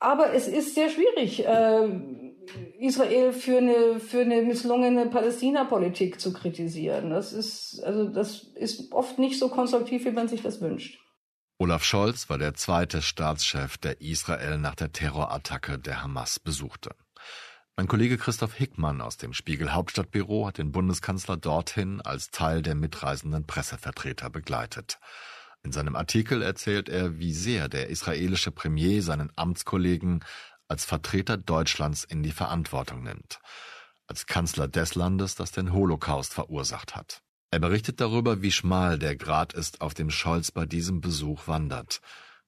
[0.00, 1.88] Aber es ist sehr schwierig, äh,
[2.78, 7.10] Israel für eine, für eine misslungene Palästina-Politik zu kritisieren.
[7.10, 11.00] Das ist, also das ist oft nicht so konstruktiv, wie man sich das wünscht.
[11.60, 16.94] Olaf Scholz war der zweite Staatschef, der Israel nach der Terrorattacke der Hamas besuchte.
[17.76, 22.76] Mein Kollege Christoph Hickmann aus dem Spiegel Hauptstadtbüro hat den Bundeskanzler dorthin als Teil der
[22.76, 25.00] mitreisenden Pressevertreter begleitet.
[25.64, 30.24] In seinem Artikel erzählt er, wie sehr der israelische Premier seinen Amtskollegen
[30.68, 33.40] als Vertreter Deutschlands in die Verantwortung nimmt,
[34.06, 37.20] als Kanzler des Landes, das den Holocaust verursacht hat.
[37.50, 42.00] Er berichtet darüber, wie schmal der Grat ist, auf dem Scholz bei diesem Besuch wandert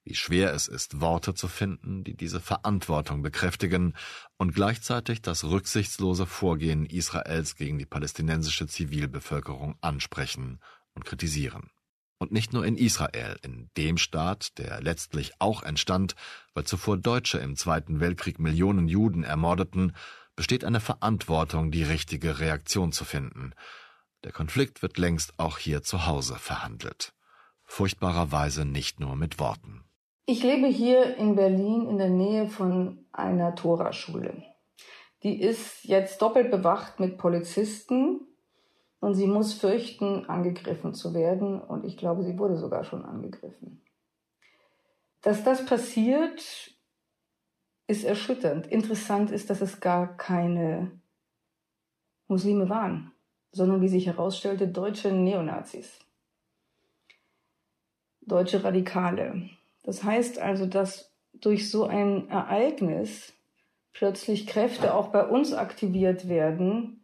[0.05, 3.95] wie schwer es ist, Worte zu finden, die diese Verantwortung bekräftigen
[4.39, 10.61] und gleichzeitig das rücksichtslose Vorgehen Israels gegen die palästinensische Zivilbevölkerung ansprechen
[10.95, 11.71] und kritisieren.
[12.19, 16.17] Und nicht nur in Israel, in dem Staat, der letztlich auch entstand,
[16.55, 19.95] weil zuvor Deutsche im Zweiten Weltkrieg Millionen Juden ermordeten,
[20.37, 23.55] besteht eine Verantwortung, die richtige Reaktion zu finden.
[24.25, 27.15] Der Konflikt wird längst auch hier zu Hause verhandelt.
[27.65, 29.85] Furchtbarerweise nicht nur mit Worten.
[30.27, 34.43] Ich lebe hier in Berlin in der Nähe von einer Tora-Schule.
[35.23, 38.21] Die ist jetzt doppelt bewacht mit Polizisten
[39.01, 41.61] und sie muss fürchten, angegriffen zu werden.
[41.61, 43.83] Und ich glaube, sie wurde sogar schon angegriffen.
[45.23, 46.75] Dass das passiert,
[47.87, 48.67] ist erschütternd.
[48.67, 51.01] Interessant ist, dass es gar keine
[52.29, 53.13] Muslime waren,
[53.53, 55.99] sondern wie sich herausstellte, deutsche Neonazis,
[58.23, 59.51] deutsche Radikale.
[59.83, 63.33] Das heißt also, dass durch so ein Ereignis
[63.93, 67.03] plötzlich Kräfte auch bei uns aktiviert werden,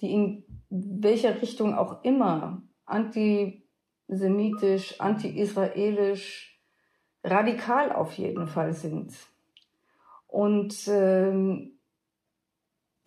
[0.00, 6.58] die in welcher Richtung auch immer antisemitisch, anti-israelisch,
[7.24, 9.12] radikal auf jeden Fall sind.
[10.26, 11.72] Und ähm,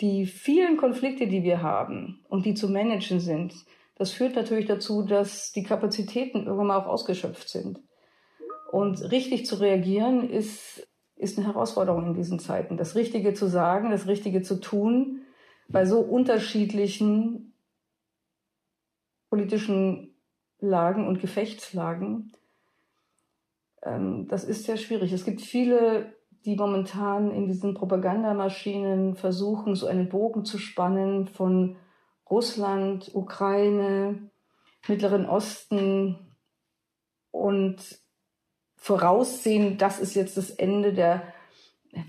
[0.04, 3.56] die vielen Konflikte, die wir haben und die zu managen sind,
[3.96, 7.80] das führt natürlich dazu, dass die Kapazitäten irgendwann mal auch ausgeschöpft sind.
[8.70, 10.86] Und richtig zu reagieren ist,
[11.16, 12.76] ist eine Herausforderung in diesen Zeiten.
[12.76, 15.22] Das Richtige zu sagen, das Richtige zu tun,
[15.70, 17.54] bei so unterschiedlichen
[19.30, 20.18] politischen
[20.60, 22.34] Lagen und Gefechtslagen.
[23.84, 25.14] Ähm, das ist sehr schwierig.
[25.14, 26.14] Es gibt viele,
[26.46, 31.78] die momentan in diesen Propagandamaschinen versuchen, so einen Bogen zu spannen von
[32.30, 34.30] Russland, Ukraine,
[34.88, 36.18] Mittleren Osten
[37.32, 37.78] und
[38.76, 41.24] voraussehen, das ist jetzt das Ende der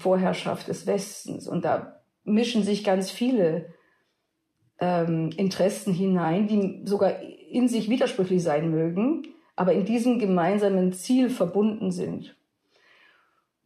[0.01, 1.47] Vorherrschaft des Westens.
[1.47, 3.73] Und da mischen sich ganz viele
[4.81, 9.23] ähm, Interessen hinein, die sogar in sich widersprüchlich sein mögen,
[9.55, 12.37] aber in diesem gemeinsamen Ziel verbunden sind.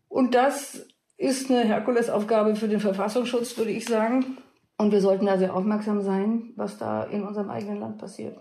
[0.09, 4.39] Und das ist eine Herkulesaufgabe für den Verfassungsschutz, würde ich sagen.
[4.77, 8.39] Und wir sollten da sehr aufmerksam sein, was da in unserem eigenen Land passiert.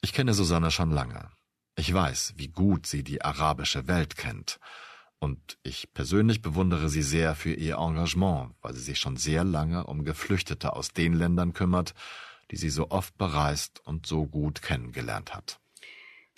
[0.00, 1.30] Ich kenne Susanne schon lange.
[1.76, 4.60] Ich weiß, wie gut sie die arabische Welt kennt.
[5.18, 9.84] Und ich persönlich bewundere sie sehr für ihr Engagement, weil sie sich schon sehr lange
[9.84, 11.94] um Geflüchtete aus den Ländern kümmert,
[12.50, 15.60] die sie so oft bereist und so gut kennengelernt hat.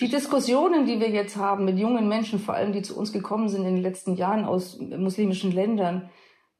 [0.00, 3.48] Die Diskussionen, die wir jetzt haben mit jungen Menschen, vor allem die zu uns gekommen
[3.48, 6.10] sind in den letzten Jahren aus muslimischen Ländern,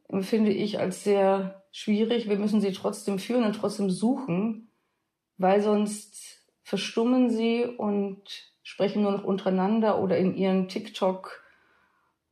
[0.09, 2.29] empfinde ich als sehr schwierig.
[2.29, 4.71] Wir müssen sie trotzdem führen und trotzdem suchen,
[5.37, 8.23] weil sonst verstummen sie und
[8.63, 11.43] sprechen nur noch untereinander oder in ihren TikTok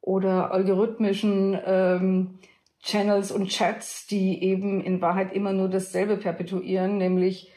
[0.01, 2.39] oder algorithmischen ähm,
[2.83, 7.53] Channels und Chats, die eben in Wahrheit immer nur dasselbe perpetuieren, nämlich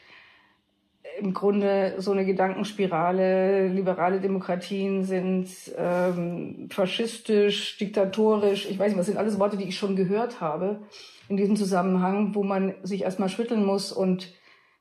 [1.18, 9.06] im Grunde so eine Gedankenspirale, liberale Demokratien sind ähm, faschistisch, diktatorisch, ich weiß nicht, was
[9.06, 10.80] sind alles Worte, die ich schon gehört habe
[11.28, 14.32] in diesem Zusammenhang, wo man sich erstmal schütteln muss und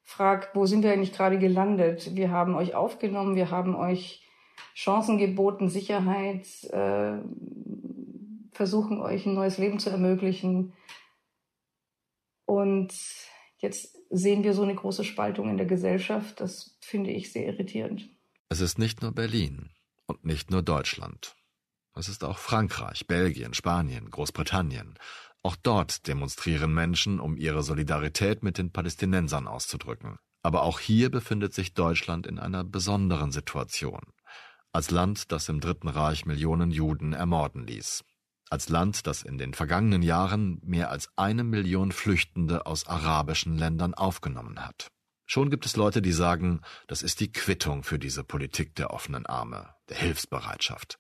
[0.04, 2.16] fragt, wo sind wir eigentlich gerade gelandet?
[2.16, 4.26] Wir haben euch aufgenommen, wir haben euch
[4.74, 7.18] Chancen geboten, Sicherheit, äh,
[8.52, 10.74] versuchen euch ein neues Leben zu ermöglichen.
[12.46, 12.94] Und
[13.58, 16.40] jetzt sehen wir so eine große Spaltung in der Gesellschaft.
[16.40, 18.10] Das finde ich sehr irritierend.
[18.50, 19.70] Es ist nicht nur Berlin
[20.06, 21.36] und nicht nur Deutschland.
[21.96, 24.98] Es ist auch Frankreich, Belgien, Spanien, Großbritannien.
[25.44, 30.18] Auch dort demonstrieren Menschen, um ihre Solidarität mit den Palästinensern auszudrücken.
[30.44, 34.02] Aber auch hier befindet sich Deutschland in einer besonderen Situation.
[34.72, 38.04] Als Land, das im Dritten Reich Millionen Juden ermorden ließ.
[38.50, 43.94] Als Land, das in den vergangenen Jahren mehr als eine Million Flüchtende aus arabischen Ländern
[43.94, 44.88] aufgenommen hat.
[45.26, 49.26] Schon gibt es Leute, die sagen, das ist die Quittung für diese Politik der offenen
[49.26, 50.98] Arme, der Hilfsbereitschaft.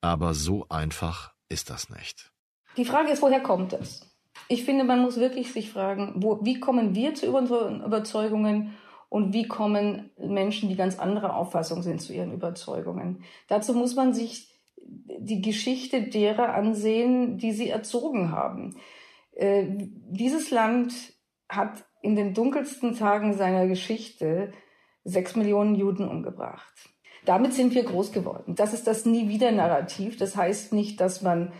[0.00, 2.32] Aber so einfach ist das nicht.
[2.78, 4.10] Die Frage ist, woher kommt das?
[4.48, 8.74] Ich finde, man muss wirklich sich fragen, wo, wie kommen wir zu unseren Überzeugungen
[9.08, 13.24] und wie kommen Menschen, die ganz anderer Auffassung sind, zu ihren Überzeugungen.
[13.48, 14.48] Dazu muss man sich
[15.18, 18.76] die Geschichte derer ansehen, die sie erzogen haben.
[19.32, 20.92] Äh, dieses Land
[21.48, 24.52] hat in den dunkelsten Tagen seiner Geschichte
[25.04, 26.90] sechs Millionen Juden umgebracht.
[27.24, 28.54] Damit sind wir groß geworden.
[28.54, 30.16] Das ist das Nie wieder Narrativ.
[30.16, 31.52] Das heißt nicht, dass man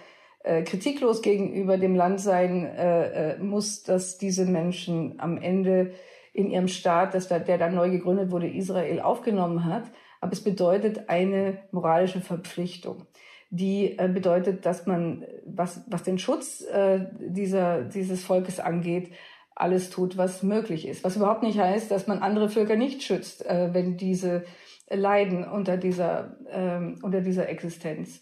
[0.44, 5.92] äh, kritiklos gegenüber dem Land sein äh, muss, dass diese Menschen am Ende
[6.32, 9.90] in ihrem Staat, dass da, der dann neu gegründet wurde, Israel aufgenommen hat.
[10.26, 13.06] Aber es bedeutet eine moralische Verpflichtung,
[13.50, 19.12] die äh, bedeutet, dass man, was, was den Schutz äh, dieser, dieses Volkes angeht,
[19.54, 21.04] alles tut, was möglich ist.
[21.04, 24.42] Was überhaupt nicht heißt, dass man andere Völker nicht schützt, äh, wenn diese
[24.90, 28.20] leiden unter dieser, ähm, unter dieser Existenz.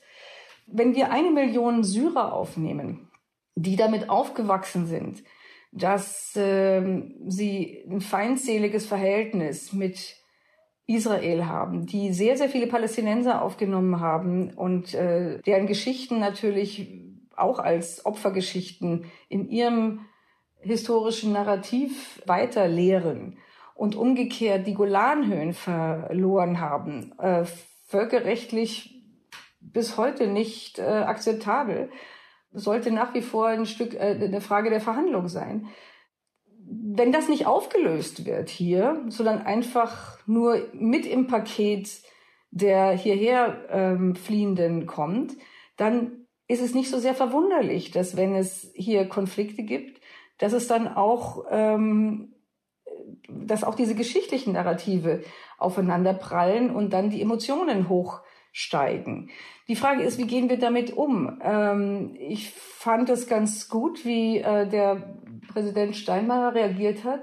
[0.67, 3.09] Wenn wir eine Million Syrer aufnehmen,
[3.55, 5.23] die damit aufgewachsen sind,
[5.73, 10.23] dass ähm, sie ein feindseliges Verhältnis mit
[10.87, 17.01] Israel haben, die sehr, sehr viele Palästinenser aufgenommen haben und äh, deren Geschichten natürlich
[17.37, 20.07] auch als Opfergeschichten in ihrem
[20.61, 23.38] historischen Narrativ weiter lehren
[23.75, 27.44] und umgekehrt die Golanhöhen verloren haben, äh,
[27.87, 29.03] völkerrechtlich
[29.61, 31.90] bis heute nicht äh, akzeptabel,
[32.53, 35.68] sollte nach wie vor ein Stück äh, eine Frage der Verhandlung sein.
[36.66, 42.03] Wenn das nicht aufgelöst wird hier, sondern einfach nur mit im Paket
[42.50, 45.33] der hierher ähm, Fliehenden kommt,
[45.77, 50.00] dann ist es nicht so sehr verwunderlich, dass wenn es hier Konflikte gibt,
[50.38, 52.35] dass es dann auch ähm,
[53.29, 55.22] dass auch diese geschichtlichen Narrative
[55.59, 57.88] aufeinander prallen und dann die Emotionen
[58.55, 59.31] hochsteigen.
[59.69, 61.40] Die Frage ist, wie gehen wir damit um?
[61.43, 65.19] Ähm, ich fand es ganz gut, wie äh, der
[65.53, 67.23] Präsident Steinmeier reagiert hat,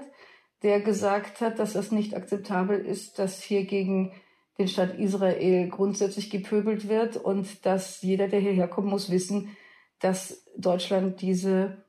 [0.62, 4.12] der gesagt hat, dass es nicht akzeptabel ist, dass hier gegen
[4.58, 9.56] den Staat Israel grundsätzlich gepöbelt wird und dass jeder, der hierher kommt, muss wissen,
[10.00, 11.84] dass Deutschland diese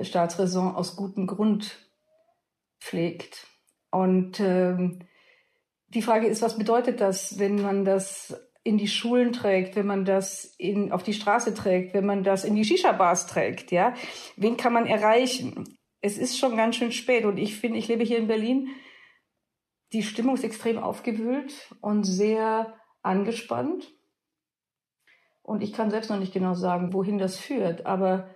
[0.00, 1.78] Staatsräson aus gutem Grund
[2.80, 3.46] pflegt.
[3.90, 5.00] Und ähm,
[5.88, 10.04] die Frage ist, was bedeutet das, wenn man das in die Schulen trägt, wenn man
[10.04, 13.94] das in, auf die Straße trägt, wenn man das in die Shisha-Bars trägt, ja?
[14.36, 15.76] Wen kann man erreichen?
[16.00, 18.68] Es ist schon ganz schön spät und ich finde, ich lebe hier in Berlin.
[19.92, 23.92] Die Stimmung ist extrem aufgewühlt und sehr angespannt.
[25.42, 28.30] Und ich kann selbst noch nicht genau sagen, wohin das führt, aber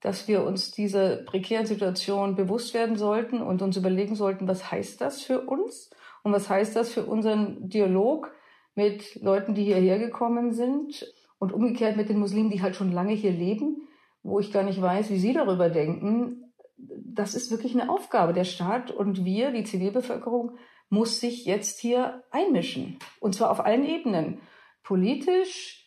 [0.00, 5.00] dass wir uns dieser prekären Situation bewusst werden sollten und uns überlegen sollten, was heißt
[5.00, 5.90] das für uns
[6.22, 8.32] und was heißt das für unseren Dialog
[8.80, 11.06] mit Leuten, die hierher gekommen sind
[11.38, 13.88] und umgekehrt mit den Muslimen, die halt schon lange hier leben,
[14.22, 16.52] wo ich gar nicht weiß, wie sie darüber denken.
[16.78, 18.32] Das ist wirklich eine Aufgabe.
[18.32, 20.56] Der Staat und wir, die Zivilbevölkerung,
[20.88, 22.98] muss sich jetzt hier einmischen.
[23.20, 24.40] Und zwar auf allen Ebenen.
[24.82, 25.80] Politisch,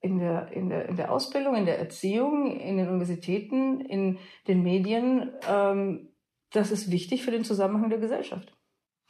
[0.00, 4.62] in der, in, der, in der Ausbildung, in der Erziehung, in den Universitäten, in den
[4.62, 5.32] Medien.
[5.48, 6.10] Ähm,
[6.52, 8.56] das ist wichtig für den Zusammenhang der Gesellschaft.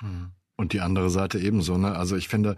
[0.01, 0.33] Hm.
[0.57, 1.77] Und die andere Seite ebenso.
[1.77, 1.95] Ne?
[1.95, 2.57] Also ich finde,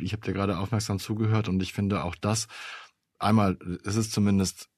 [0.00, 2.48] ich habe dir gerade aufmerksam zugehört und ich finde auch das,
[3.18, 4.70] einmal, es ist zumindest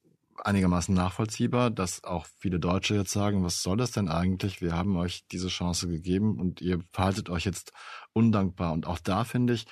[0.45, 4.61] einigermaßen nachvollziehbar, dass auch viele Deutsche jetzt sagen, was soll das denn eigentlich?
[4.61, 7.73] Wir haben euch diese Chance gegeben und ihr verhaltet euch jetzt
[8.13, 8.73] undankbar.
[8.73, 9.67] Und auch da finde ich,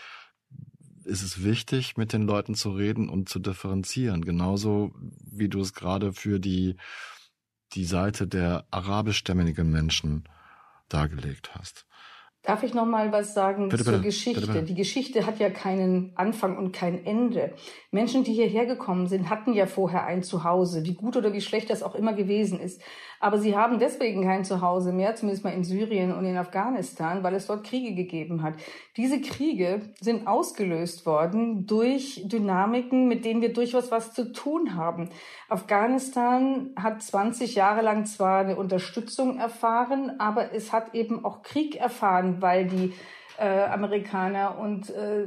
[1.04, 4.24] ist es wichtig, mit den Leuten zu reden und zu differenzieren.
[4.24, 4.92] Genauso
[5.24, 6.76] wie du es gerade für die,
[7.72, 10.24] die Seite der arabischstämmigen Menschen
[10.88, 11.86] dargelegt hast.
[12.42, 14.40] Darf ich noch mal was sagen bitte, zur bitte, Geschichte?
[14.40, 17.52] bitte, Die Geschichte hat ja keinen Anfang und kein Ende.
[17.90, 21.68] Menschen, die hierher gekommen sind, hatten ja vorher ein Zuhause, wie gut oder wie schlecht
[21.68, 22.80] das auch immer gewesen ist.
[23.22, 27.34] Aber sie haben deswegen kein Zuhause mehr, zumindest mal in Syrien und in Afghanistan, weil
[27.34, 28.54] es dort Kriege gegeben hat.
[28.96, 35.10] Diese Kriege sind ausgelöst worden durch Dynamiken, mit denen wir durchaus was zu tun haben.
[35.50, 41.76] Afghanistan hat 20 Jahre lang zwar eine Unterstützung erfahren, aber es hat eben auch Krieg
[41.76, 42.92] erfahren, weil die
[43.38, 45.26] äh, Amerikaner und äh,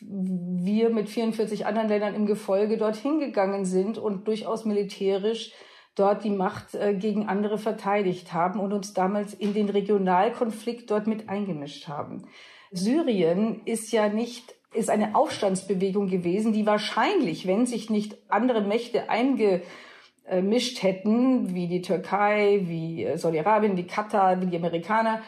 [0.00, 5.52] wir mit 44 anderen Ländern im Gefolge dorthin gegangen sind und durchaus militärisch
[5.94, 11.06] dort die Macht äh, gegen andere verteidigt haben und uns damals in den Regionalkonflikt dort
[11.06, 12.26] mit eingemischt haben.
[12.70, 19.10] Syrien ist ja nicht ist eine Aufstandsbewegung gewesen, die wahrscheinlich, wenn sich nicht andere Mächte
[19.10, 25.22] eingemischt hätten, wie die Türkei, wie äh, Saudi-Arabien, wie Katar, wie die Amerikaner,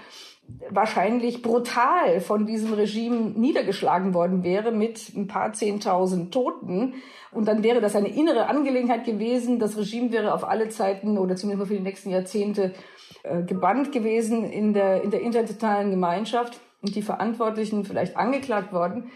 [0.70, 6.94] wahrscheinlich brutal von diesem Regime niedergeschlagen worden wäre mit ein paar Zehntausend Toten.
[7.30, 9.58] Und dann wäre das eine innere Angelegenheit gewesen.
[9.58, 12.72] Das Regime wäre auf alle Zeiten oder zumindest für die nächsten Jahrzehnte
[13.22, 19.10] äh, gebannt gewesen in der, in der internationalen Gemeinschaft und die Verantwortlichen vielleicht angeklagt worden.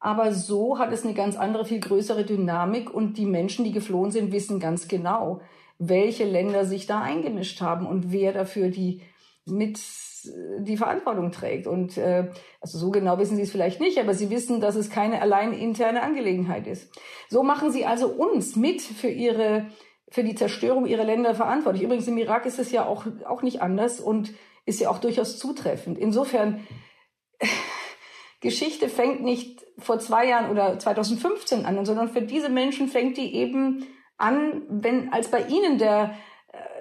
[0.00, 4.10] Aber so hat es eine ganz andere, viel größere Dynamik und die Menschen, die geflohen
[4.10, 5.40] sind, wissen ganz genau,
[5.78, 9.02] welche Länder sich da eingemischt haben und wer dafür die
[9.46, 9.80] mit
[10.58, 11.66] die Verantwortung trägt.
[11.66, 12.30] Und äh,
[12.60, 15.52] also so genau wissen Sie es vielleicht nicht, aber Sie wissen, dass es keine allein
[15.52, 16.92] interne Angelegenheit ist.
[17.28, 19.66] So machen Sie also uns mit für Ihre
[20.08, 21.84] für die Zerstörung ihrer Länder verantwortlich.
[21.84, 24.34] Übrigens im Irak ist es ja auch auch nicht anders und
[24.66, 25.98] ist ja auch durchaus zutreffend.
[25.98, 26.66] Insofern
[28.40, 33.34] Geschichte fängt nicht vor zwei Jahren oder 2015 an, sondern für diese Menschen fängt die
[33.34, 33.86] eben
[34.18, 36.14] an, wenn als bei ihnen der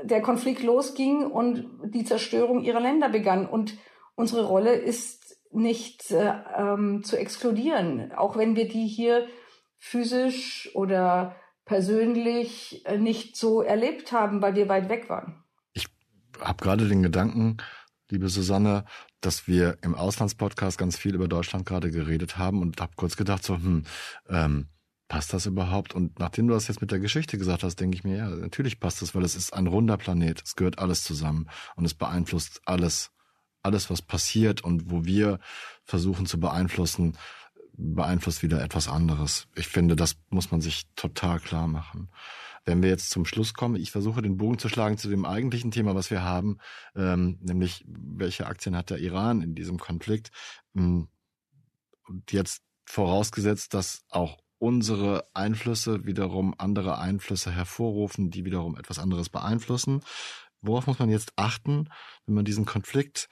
[0.04, 3.48] der Konflikt losging und die Zerstörung ihrer Länder begann.
[3.48, 3.78] Und
[4.16, 9.28] unsere Rolle ist nicht äh, ähm, zu exkludieren, auch wenn wir die hier
[9.78, 11.36] physisch oder
[11.66, 15.44] persönlich äh, nicht so erlebt haben, weil wir weit weg waren.
[15.74, 15.88] Ich
[16.40, 17.58] habe gerade den Gedanken,
[18.10, 18.86] liebe Susanne,
[19.22, 23.44] dass wir im Auslandspodcast ganz viel über Deutschland gerade geredet haben und habe kurz gedacht,
[23.44, 23.84] so, hm,
[24.30, 24.68] ähm,
[25.12, 25.94] passt das überhaupt?
[25.94, 28.80] Und nachdem du das jetzt mit der Geschichte gesagt hast, denke ich mir, ja, natürlich
[28.80, 30.42] passt das, weil es ist ein runder Planet.
[30.42, 33.12] Es gehört alles zusammen und es beeinflusst alles,
[33.62, 35.42] alles, was passiert und wo wir
[35.84, 37.18] versuchen zu beeinflussen,
[37.74, 39.50] beeinflusst wieder etwas anderes.
[39.54, 42.10] Ich finde, das muss man sich total klar machen.
[42.64, 45.72] Wenn wir jetzt zum Schluss kommen, ich versuche den Bogen zu schlagen zu dem eigentlichen
[45.72, 46.58] Thema, was wir haben,
[46.96, 50.32] ähm, nämlich welche Aktien hat der Iran in diesem Konflikt?
[50.74, 51.10] Und
[52.30, 60.02] jetzt vorausgesetzt, dass auch unsere Einflüsse wiederum andere Einflüsse hervorrufen, die wiederum etwas anderes beeinflussen.
[60.62, 61.90] Worauf muss man jetzt achten,
[62.28, 63.28] wenn man diesen Konflikt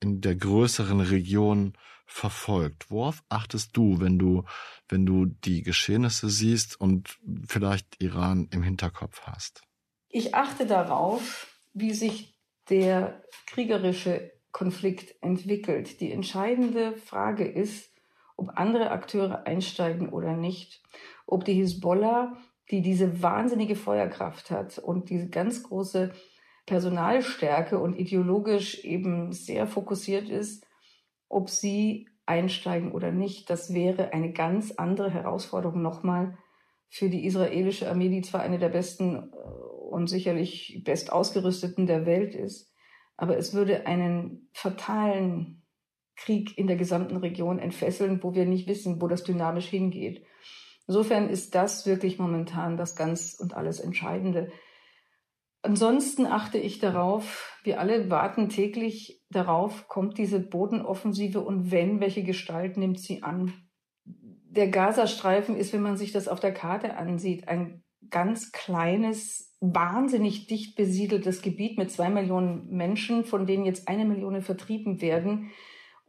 [0.00, 1.74] in der größeren Region
[2.04, 2.90] verfolgt?
[2.90, 4.42] Worauf achtest du, wenn du,
[4.88, 7.16] wenn du die Geschehnisse siehst und
[7.46, 9.62] vielleicht Iran im Hinterkopf hast?
[10.08, 12.36] Ich achte darauf, wie sich
[12.68, 16.00] der kriegerische Konflikt entwickelt.
[16.00, 17.91] Die entscheidende Frage ist,
[18.36, 20.82] ob andere Akteure einsteigen oder nicht,
[21.26, 22.36] ob die Hisbollah,
[22.70, 26.12] die diese wahnsinnige Feuerkraft hat und diese ganz große
[26.66, 30.66] Personalstärke und ideologisch eben sehr fokussiert ist,
[31.28, 33.50] ob sie einsteigen oder nicht.
[33.50, 36.38] Das wäre eine ganz andere Herausforderung nochmal
[36.88, 39.36] für die israelische Armee, die zwar eine der besten äh,
[39.90, 42.72] und sicherlich best ausgerüsteten der Welt ist,
[43.16, 45.61] aber es würde einen fatalen
[46.16, 50.24] Krieg in der gesamten Region entfesseln, wo wir nicht wissen, wo das dynamisch hingeht.
[50.86, 54.50] Insofern ist das wirklich momentan das ganz und alles Entscheidende.
[55.62, 62.24] Ansonsten achte ich darauf, wir alle warten täglich darauf, kommt diese Bodenoffensive und wenn, welche
[62.24, 63.52] Gestalt nimmt sie an?
[64.04, 70.48] Der Gazastreifen ist, wenn man sich das auf der Karte ansieht, ein ganz kleines, wahnsinnig
[70.48, 75.52] dicht besiedeltes Gebiet mit zwei Millionen Menschen, von denen jetzt eine Million vertrieben werden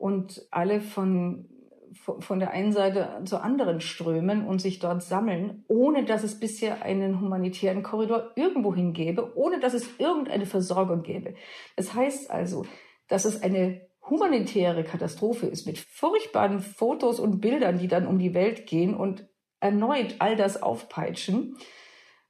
[0.03, 1.47] und alle von,
[1.93, 6.81] von der einen Seite zur anderen strömen und sich dort sammeln, ohne dass es bisher
[6.81, 11.35] einen humanitären Korridor irgendwohin gäbe, ohne dass es irgendeine Versorgung gäbe.
[11.77, 12.65] Das heißt also,
[13.07, 13.79] dass es eine
[14.09, 19.25] humanitäre Katastrophe ist mit furchtbaren Fotos und Bildern, die dann um die Welt gehen und
[19.61, 21.55] erneut all das aufpeitschen.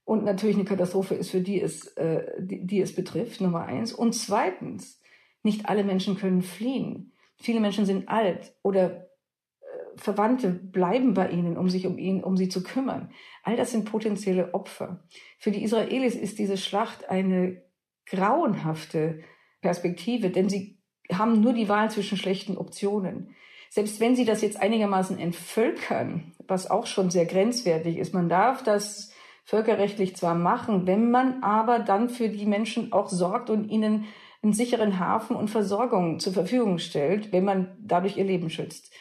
[0.06, 3.94] Und natürlich eine Katastrophe ist, für die es, äh, die, die es betrifft, Nummer eins.
[3.94, 5.02] Und zweitens,
[5.42, 7.13] nicht alle Menschen können fliehen.
[7.44, 9.66] Viele Menschen sind alt oder äh,
[9.98, 13.12] Verwandte bleiben bei ihnen, um sich um ihn, um sie zu kümmern.
[13.44, 15.04] All das sind potenzielle Opfer.
[15.40, 17.62] Für die Israelis ist diese Schlacht eine
[18.06, 19.24] grauenhafte
[19.62, 20.80] Perspektive, denn sie
[21.12, 23.36] haben nur die Wahl zwischen schlechten Optionen.
[23.70, 28.64] Selbst wenn sie das jetzt einigermaßen entvölkern, was auch schon sehr grenzwertig ist, man darf
[28.64, 29.12] das
[29.44, 34.06] völkerrechtlich zwar machen, wenn man aber dann für die Menschen auch sorgt und ihnen
[34.44, 38.94] einen sicheren Hafen und Versorgung zur Verfügung stellt, wenn man dadurch ihr Leben schützt.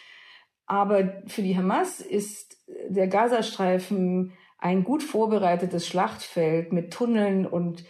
[0.66, 2.56] Aber für die Hamas ist
[2.88, 7.84] der Gazastreifen ein gut vorbereitetes Schlachtfeld mit Tunneln und,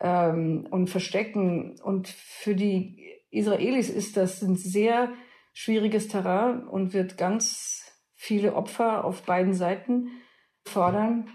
[0.00, 1.80] ähm, und Verstecken.
[1.82, 5.10] Und für die Israelis ist das ein sehr
[5.54, 10.10] schwieriges Terrain und wird ganz viele Opfer auf beiden Seiten
[10.66, 11.30] fordern.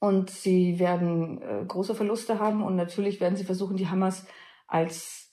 [0.00, 4.26] Und sie werden äh, große Verluste haben und natürlich werden sie versuchen, die Hamas
[4.74, 5.32] als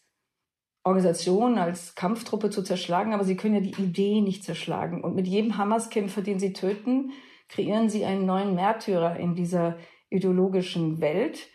[0.83, 5.03] Organisation, als Kampftruppe zu zerschlagen, aber sie können ja die Idee nicht zerschlagen.
[5.03, 7.11] Und mit jedem Hamas-Kämpfer, den sie töten,
[7.49, 9.77] kreieren sie einen neuen Märtyrer in dieser
[10.11, 11.49] ideologischen Welt.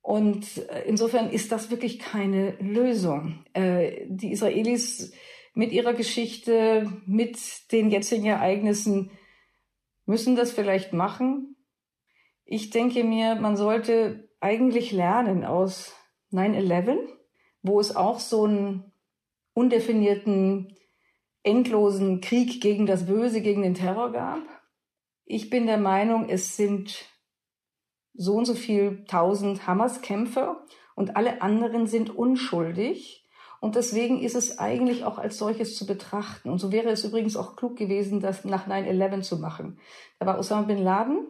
[0.00, 3.44] Und äh, insofern ist das wirklich keine Lösung.
[3.52, 5.12] Äh, die Israelis
[5.54, 7.38] mit ihrer Geschichte, mit
[7.70, 9.12] den jetzigen Ereignissen
[10.06, 11.56] müssen das vielleicht machen.
[12.44, 15.94] Ich denke mir, man sollte eigentlich lernen aus
[16.32, 16.98] 9-11,
[17.62, 18.92] wo es auch so einen
[19.54, 20.76] undefinierten,
[21.42, 24.40] endlosen Krieg gegen das Böse, gegen den Terror gab.
[25.24, 27.06] Ich bin der Meinung, es sind
[28.14, 30.64] so und so viel tausend Hamas-Kämpfer
[30.94, 33.22] und alle anderen sind unschuldig.
[33.60, 36.50] Und deswegen ist es eigentlich auch als solches zu betrachten.
[36.50, 39.78] Und so wäre es übrigens auch klug gewesen, das nach 9-11 zu machen.
[40.18, 41.28] Da war Osama bin Laden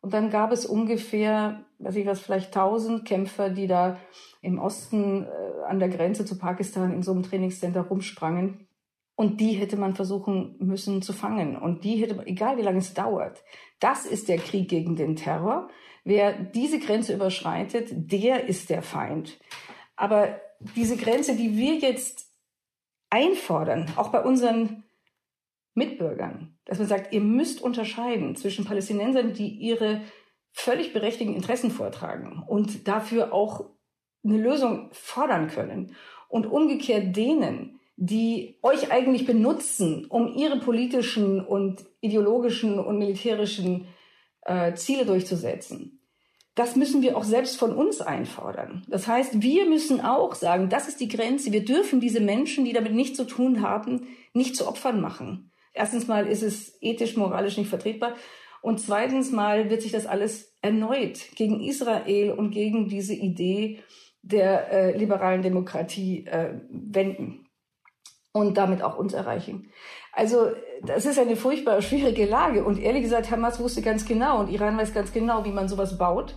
[0.00, 3.98] und dann gab es ungefähr, weiß ich was, vielleicht tausend Kämpfer, die da
[4.42, 8.66] im Osten äh, an der Grenze zu Pakistan in so einem Trainingscenter rumsprangen.
[9.14, 11.56] Und die hätte man versuchen müssen zu fangen.
[11.56, 13.42] Und die hätte, egal wie lange es dauert,
[13.80, 15.68] das ist der Krieg gegen den Terror.
[16.04, 19.40] Wer diese Grenze überschreitet, der ist der Feind.
[19.96, 20.38] Aber
[20.76, 22.30] diese Grenze, die wir jetzt
[23.08, 24.84] einfordern, auch bei unseren
[25.74, 30.02] Mitbürgern, dass man sagt, ihr müsst unterscheiden zwischen Palästinensern, die ihre
[30.58, 33.66] völlig berechtigten Interessen vortragen und dafür auch
[34.24, 35.94] eine Lösung fordern können
[36.28, 43.86] und umgekehrt denen, die euch eigentlich benutzen, um ihre politischen und ideologischen und militärischen
[44.42, 45.96] äh, Ziele durchzusetzen
[46.56, 48.82] das müssen wir auch selbst von uns einfordern.
[48.88, 51.52] Das heißt, wir müssen auch sagen, das ist die Grenze.
[51.52, 55.52] Wir dürfen diese Menschen, die damit nichts zu tun haben, nicht zu Opfern machen.
[55.74, 58.14] Erstens mal ist es ethisch, moralisch nicht vertretbar.
[58.66, 63.78] Und zweitens mal wird sich das alles erneut gegen Israel und gegen diese Idee
[64.22, 67.46] der äh, liberalen Demokratie äh, wenden
[68.32, 69.70] und damit auch uns erreichen.
[70.12, 70.50] Also
[70.82, 72.64] das ist eine furchtbar schwierige Lage.
[72.64, 75.96] Und ehrlich gesagt, Hamas wusste ganz genau und Iran weiß ganz genau, wie man sowas
[75.96, 76.36] baut.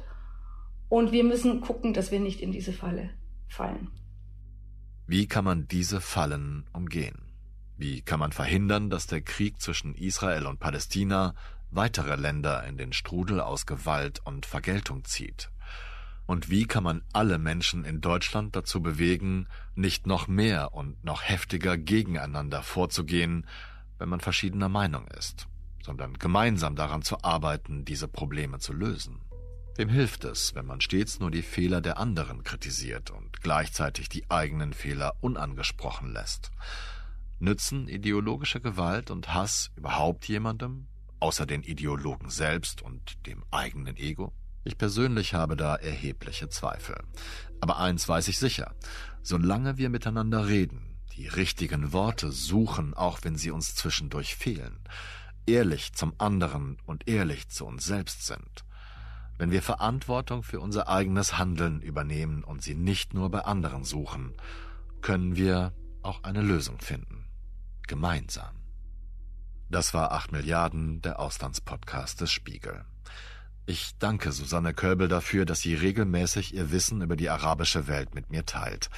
[0.87, 3.09] Und wir müssen gucken, dass wir nicht in diese Falle
[3.47, 3.89] fallen.
[5.07, 7.23] Wie kann man diese Fallen umgehen?
[7.75, 11.33] Wie kann man verhindern, dass der Krieg zwischen Israel und Palästina
[11.71, 15.49] weitere Länder in den Strudel aus Gewalt und Vergeltung zieht?
[16.25, 21.23] Und wie kann man alle Menschen in Deutschland dazu bewegen, nicht noch mehr und noch
[21.23, 23.47] heftiger gegeneinander vorzugehen,
[23.97, 25.47] wenn man verschiedener Meinung ist,
[25.83, 29.21] sondern gemeinsam daran zu arbeiten, diese Probleme zu lösen?
[29.75, 34.29] Wem hilft es, wenn man stets nur die Fehler der anderen kritisiert und gleichzeitig die
[34.29, 36.51] eigenen Fehler unangesprochen lässt?
[37.39, 40.87] Nützen ideologische Gewalt und Hass überhaupt jemandem,
[41.19, 44.31] außer den Ideologen selbst und dem eigenen Ego?
[44.63, 47.01] Ich persönlich habe da erhebliche Zweifel.
[47.61, 48.75] Aber eins weiß ich sicher,
[49.21, 54.79] solange wir miteinander reden, die richtigen Worte suchen, auch wenn sie uns zwischendurch fehlen,
[55.45, 58.65] ehrlich zum anderen und ehrlich zu uns selbst sind,
[59.37, 64.33] wenn wir Verantwortung für unser eigenes Handeln übernehmen und sie nicht nur bei anderen suchen,
[65.01, 67.25] können wir auch eine Lösung finden.
[67.87, 68.58] Gemeinsam.
[69.69, 72.85] Das war 8 Milliarden, der Auslandspodcast des Spiegel.
[73.67, 78.31] Ich danke Susanne Köbel dafür, dass sie regelmäßig ihr Wissen über die arabische Welt mit
[78.31, 78.89] mir teilt.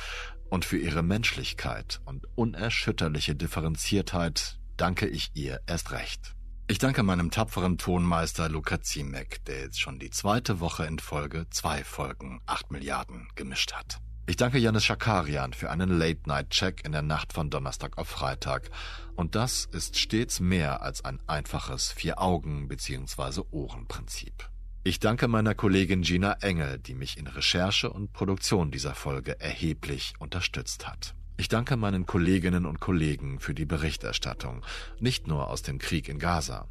[0.50, 6.36] Und für ihre Menschlichkeit und unerschütterliche Differenziertheit danke ich ihr erst recht.
[6.70, 11.48] Ich danke meinem tapferen Tonmeister Luca Ziemek, der jetzt schon die zweite Woche in Folge
[11.50, 14.00] zwei Folgen 8 Milliarden gemischt hat.
[14.28, 18.70] Ich danke Janis Schakarian für einen Late-Night-Check in der Nacht von Donnerstag auf Freitag.
[19.16, 23.42] Und das ist stets mehr als ein einfaches Vier-Augen- bzw.
[23.52, 24.50] Ohren-Prinzip.
[24.84, 30.14] Ich danke meiner Kollegin Gina Engel, die mich in Recherche und Produktion dieser Folge erheblich
[30.20, 31.16] unterstützt hat.
[31.38, 34.64] Ich danke meinen Kolleginnen und Kollegen für die Berichterstattung,
[35.00, 36.68] nicht nur aus dem Krieg in Gaza.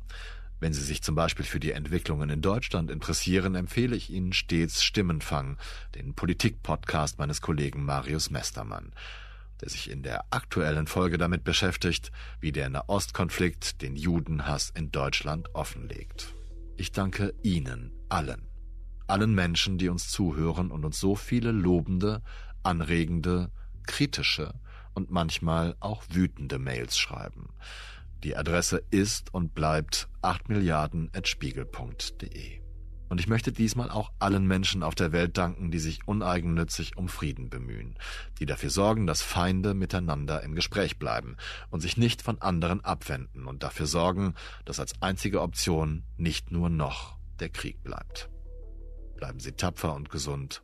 [0.61, 4.84] Wenn Sie sich zum Beispiel für die Entwicklungen in Deutschland interessieren, empfehle ich Ihnen stets
[4.84, 5.56] Stimmenfang,
[5.94, 8.92] den Politik-Podcast meines Kollegen Marius Mestermann,
[9.62, 15.54] der sich in der aktuellen Folge damit beschäftigt, wie der Nahostkonflikt den Judenhass in Deutschland
[15.54, 16.34] offenlegt.
[16.76, 18.46] Ich danke Ihnen allen,
[19.06, 22.22] allen Menschen, die uns zuhören und uns so viele lobende,
[22.62, 23.50] anregende
[23.86, 24.52] kritische
[24.92, 27.48] und manchmal auch wütende Mails schreiben.
[28.23, 32.61] Die Adresse ist und bleibt 8 Milliarden at spiegel.de.
[33.09, 37.09] Und ich möchte diesmal auch allen Menschen auf der Welt danken, die sich uneigennützig um
[37.09, 37.99] Frieden bemühen,
[38.39, 41.37] die dafür sorgen, dass Feinde miteinander im Gespräch bleiben
[41.71, 46.68] und sich nicht von anderen abwenden und dafür sorgen, dass als einzige Option nicht nur
[46.68, 48.31] noch der Krieg bleibt.
[49.16, 50.62] Bleiben Sie tapfer und gesund.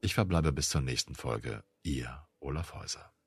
[0.00, 1.64] Ich verbleibe bis zur nächsten Folge.
[1.82, 3.17] Ihr Olaf Häuser.